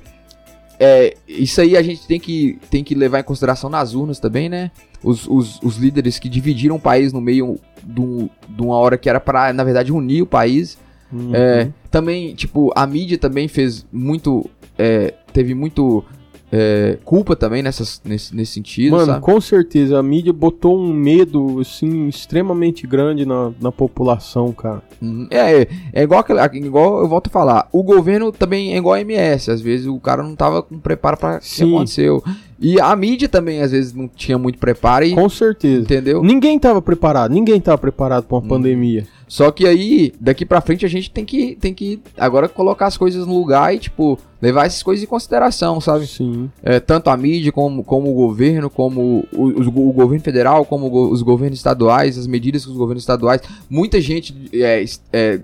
É, 0.83 1.15
isso 1.29 1.61
aí 1.61 1.77
a 1.77 1.83
gente 1.83 2.07
tem 2.07 2.19
que, 2.19 2.59
tem 2.71 2.83
que 2.83 2.95
levar 2.95 3.21
em 3.21 3.23
consideração 3.23 3.69
nas 3.69 3.95
urnas 3.95 4.19
também, 4.19 4.49
né? 4.49 4.71
Os, 5.03 5.27
os, 5.29 5.61
os 5.63 5.77
líderes 5.77 6.19
que 6.19 6.27
dividiram 6.27 6.77
o 6.77 6.81
país 6.81 7.13
no 7.13 7.21
meio 7.21 7.59
de, 7.85 8.31
de 8.49 8.63
uma 8.63 8.77
hora 8.77 8.97
que 8.97 9.09
era 9.09 9.21
para, 9.21 9.53
na 9.53 9.63
verdade, 9.63 9.93
unir 9.93 10.23
o 10.23 10.27
país. 10.27 10.79
Uhum. 11.13 11.35
É, 11.35 11.69
também, 11.91 12.35
tipo, 12.35 12.73
a 12.75 12.87
mídia 12.87 13.19
também 13.19 13.47
fez 13.47 13.85
muito. 13.93 14.49
É, 14.79 15.13
teve 15.35 15.55
muito 15.55 16.03
é, 16.53 16.99
culpa 17.05 17.37
também 17.37 17.63
nessas, 17.63 18.01
nesse, 18.05 18.35
nesse 18.35 18.53
sentido. 18.53 18.93
Mano, 18.93 19.07
sabe? 19.07 19.21
com 19.21 19.41
certeza. 19.41 19.99
A 19.99 20.03
mídia 20.03 20.33
botou 20.33 20.79
um 20.79 20.93
medo, 20.93 21.61
assim, 21.61 22.09
extremamente 22.09 22.87
grande 22.87 23.25
na, 23.25 23.53
na 23.61 23.71
população, 23.71 24.53
cara. 24.53 24.83
Uhum. 25.01 25.29
É, 25.31 25.63
é, 25.63 25.69
é 25.93 26.03
igual, 26.03 26.25
igual 26.53 27.01
eu 27.01 27.09
volto 27.09 27.29
a 27.29 27.31
falar. 27.31 27.69
O 27.73 27.83
governo 27.83 28.33
também 28.33 28.75
é 28.75 28.79
igual 28.79 28.95
a 28.95 29.01
MS. 29.01 29.51
Às 29.51 29.61
vezes 29.61 29.87
o 29.87 29.99
cara 30.01 30.23
não 30.23 30.35
tava 30.35 30.63
com 30.63 30.79
preparo 30.79 31.17
para 31.17 31.37
o 31.37 31.41
que 31.41 31.63
aconteceu. 31.63 32.23
E 32.61 32.79
a 32.79 32.95
mídia 32.95 33.27
também, 33.29 33.63
às 33.63 33.71
vezes, 33.71 33.95
não 33.95 34.07
tinha 34.07 34.37
muito 34.37 34.59
preparo. 34.59 35.07
E, 35.07 35.15
Com 35.15 35.29
certeza. 35.31 35.81
Entendeu? 35.83 36.23
Ninguém 36.23 36.57
estava 36.57 36.83
preparado, 36.83 37.33
ninguém 37.33 37.57
estava 37.57 37.79
preparado 37.79 38.25
para 38.25 38.37
uma 38.37 38.45
hum. 38.45 38.49
pandemia. 38.49 39.07
Só 39.27 39.51
que 39.51 39.67
aí, 39.67 40.13
daqui 40.21 40.45
pra 40.45 40.61
frente, 40.61 40.85
a 40.85 40.89
gente 40.89 41.11
tem 41.11 41.25
que, 41.25 41.57
tem 41.59 41.73
que 41.73 42.01
agora 42.19 42.49
colocar 42.49 42.87
as 42.87 42.99
coisas 42.99 43.25
no 43.27 43.39
lugar 43.39 43.75
e, 43.75 43.79
tipo, 43.79 44.19
levar 44.43 44.67
essas 44.67 44.83
coisas 44.83 45.03
em 45.03 45.07
consideração, 45.07 45.81
sabe? 45.81 46.07
Sim. 46.07 46.51
É, 46.63 46.81
tanto 46.81 47.09
a 47.09 47.17
mídia, 47.17 47.51
como, 47.53 47.83
como 47.83 48.11
o 48.11 48.15
governo, 48.15 48.69
como 48.69 49.25
o, 49.33 49.49
o, 49.49 49.89
o 49.89 49.93
governo 49.93 50.23
federal, 50.23 50.65
como 50.65 50.89
o, 50.89 51.11
os 51.11 51.23
governos 51.23 51.59
estaduais, 51.59 52.19
as 52.19 52.27
medidas 52.27 52.65
que 52.65 52.71
os 52.71 52.77
governos 52.77 53.05
estaduais. 53.05 53.41
Muita 53.71 54.01
gente, 54.01 54.35
é, 54.53 54.85
é, 55.13 55.41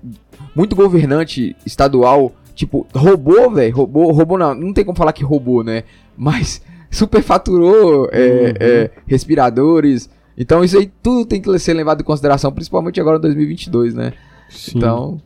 muito 0.55 0.76
governante 0.76 1.57
estadual, 1.64 2.33
tipo, 2.55 2.87
roubou, 2.94 3.50
velho, 3.52 3.74
roubou, 3.74 4.12
roubou 4.12 4.37
não, 4.37 4.55
não 4.55 4.72
tem 4.72 4.85
como 4.85 4.98
falar 4.98 5.12
que 5.12 5.24
roubou, 5.24 5.62
né? 5.62 5.85
Mas 6.16 6.61
superfaturou 6.96 8.09
é, 8.12 8.18
uhum. 8.18 8.54
é, 8.59 8.90
respiradores. 9.06 10.11
Então 10.37 10.62
isso 10.62 10.78
aí 10.78 10.90
tudo 11.02 11.24
tem 11.24 11.40
que 11.40 11.59
ser 11.59 11.74
levado 11.74 12.00
em 12.00 12.04
consideração, 12.04 12.52
principalmente 12.52 13.00
agora 13.00 13.18
em 13.18 13.20
2022, 13.22 13.94
né? 13.94 14.12
Sim. 14.48 14.78
Então, 14.78 15.20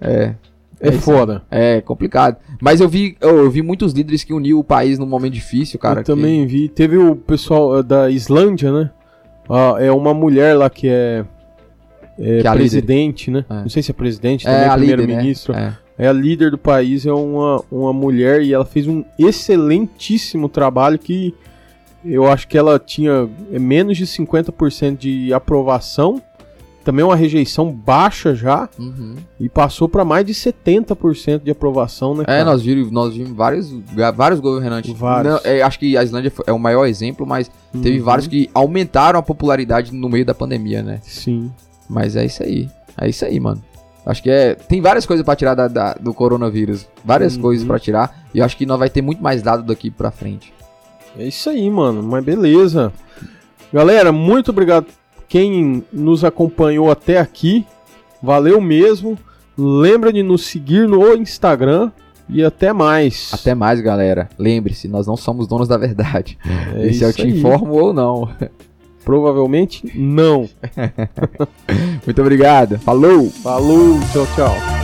é... 0.00 0.34
É, 0.78 0.88
é 0.88 0.92
foda. 0.92 1.42
É 1.50 1.80
complicado. 1.80 2.36
Mas 2.60 2.80
eu 2.80 2.88
vi, 2.88 3.16
eu 3.20 3.50
vi 3.50 3.62
muitos 3.62 3.92
líderes 3.92 4.22
que 4.22 4.34
uniu 4.34 4.58
o 4.58 4.64
país 4.64 4.98
num 4.98 5.06
momento 5.06 5.32
difícil, 5.32 5.78
cara. 5.78 6.00
Eu 6.00 6.04
que... 6.04 6.12
também 6.12 6.46
vi. 6.46 6.68
Teve 6.68 6.98
o 6.98 7.16
pessoal 7.16 7.78
eh, 7.78 7.82
da 7.82 8.10
Islândia, 8.10 8.70
né? 8.70 8.90
Ah, 9.48 9.76
é 9.78 9.90
uma 9.90 10.12
mulher 10.12 10.54
lá 10.54 10.68
que 10.68 10.88
é, 10.88 11.24
é 12.18 12.40
que 12.40 12.46
é 12.46 12.52
presidente, 12.52 13.30
né? 13.30 13.44
É. 13.48 13.54
Não 13.54 13.68
sei 13.68 13.82
se 13.82 13.90
é 13.90 13.94
presidente, 13.94 14.44
também 14.44 14.60
é, 14.60 14.66
é 14.66 14.76
primeiro-ministro. 14.76 15.54
Né? 15.54 15.76
É. 15.98 16.08
a 16.08 16.12
líder 16.12 16.50
do 16.50 16.58
país, 16.58 17.06
é 17.06 17.12
uma, 17.12 17.62
uma 17.70 17.92
mulher 17.92 18.42
e 18.42 18.52
ela 18.52 18.64
fez 18.64 18.86
um 18.86 19.04
excelentíssimo 19.18 20.48
trabalho 20.48 20.98
que 20.98 21.34
eu 22.04 22.26
acho 22.26 22.46
que 22.46 22.56
ela 22.56 22.78
tinha 22.78 23.28
menos 23.50 23.96
de 23.96 24.06
50% 24.06 24.96
de 24.96 25.32
aprovação 25.32 26.22
também 26.86 27.04
uma 27.04 27.16
rejeição 27.16 27.72
baixa 27.72 28.32
já 28.32 28.68
uhum. 28.78 29.16
e 29.40 29.48
passou 29.48 29.88
para 29.88 30.04
mais 30.04 30.24
de 30.24 30.32
70% 30.32 31.42
de 31.42 31.50
aprovação, 31.50 32.14
né? 32.14 32.22
É, 32.22 32.26
cara? 32.26 32.38
É, 32.38 32.44
nós 32.44 32.62
vimos, 32.62 32.92
nós 32.92 33.12
vimos 33.12 33.32
vários, 33.32 33.74
vários 34.14 34.38
governantes. 34.38 34.96
Vários. 34.96 35.34
Não, 35.34 35.40
é, 35.42 35.62
acho 35.62 35.80
que 35.80 35.96
a 35.96 36.04
Islândia 36.04 36.32
é 36.46 36.52
o 36.52 36.60
maior 36.60 36.86
exemplo, 36.86 37.26
mas 37.26 37.50
uhum. 37.74 37.82
teve 37.82 37.98
vários 37.98 38.28
que 38.28 38.48
aumentaram 38.54 39.18
a 39.18 39.22
popularidade 39.22 39.92
no 39.92 40.08
meio 40.08 40.24
da 40.24 40.32
pandemia, 40.32 40.80
né? 40.80 41.00
Sim. 41.02 41.50
Mas 41.90 42.14
é 42.14 42.24
isso 42.24 42.44
aí. 42.44 42.70
É 42.96 43.08
isso 43.08 43.24
aí, 43.24 43.40
mano. 43.40 43.60
Acho 44.06 44.22
que 44.22 44.30
é. 44.30 44.54
Tem 44.54 44.80
várias 44.80 45.04
coisas 45.04 45.26
para 45.26 45.36
tirar 45.36 45.54
da, 45.54 45.68
da, 45.68 45.94
do 45.94 46.14
coronavírus. 46.14 46.86
Várias 47.04 47.36
uhum. 47.36 47.42
coisas 47.42 47.66
para 47.66 47.78
tirar. 47.78 48.26
E 48.32 48.40
acho 48.40 48.56
que 48.56 48.64
nós 48.64 48.78
vai 48.78 48.88
ter 48.88 49.02
muito 49.02 49.22
mais 49.22 49.42
dado 49.42 49.64
daqui 49.64 49.90
pra 49.90 50.10
frente. 50.12 50.54
É 51.18 51.26
isso 51.26 51.50
aí, 51.50 51.68
mano. 51.68 52.02
Mas 52.02 52.24
beleza. 52.24 52.92
Galera, 53.72 54.12
muito 54.12 54.52
obrigado 54.52 54.86
quem 55.28 55.84
nos 55.92 56.24
acompanhou 56.24 56.90
até 56.90 57.18
aqui, 57.18 57.66
valeu 58.22 58.60
mesmo. 58.60 59.18
Lembra 59.58 60.12
de 60.12 60.22
nos 60.22 60.44
seguir 60.44 60.86
no 60.88 61.14
Instagram 61.14 61.90
e 62.28 62.44
até 62.44 62.72
mais. 62.72 63.30
Até 63.32 63.54
mais, 63.54 63.80
galera. 63.80 64.28
Lembre-se, 64.38 64.86
nós 64.88 65.06
não 65.06 65.16
somos 65.16 65.46
donos 65.46 65.66
da 65.66 65.76
verdade. 65.76 66.38
É 66.74 66.86
e 66.86 66.94
se 66.94 67.04
eu 67.04 67.12
te 67.12 67.22
aí. 67.22 67.38
informo 67.38 67.74
ou 67.74 67.92
não. 67.92 68.28
Provavelmente 69.06 69.88
não. 69.94 70.50
Muito 72.04 72.20
obrigado. 72.20 72.76
Falou. 72.80 73.30
Falou. 73.30 74.00
Tchau, 74.12 74.26
tchau. 74.34 74.75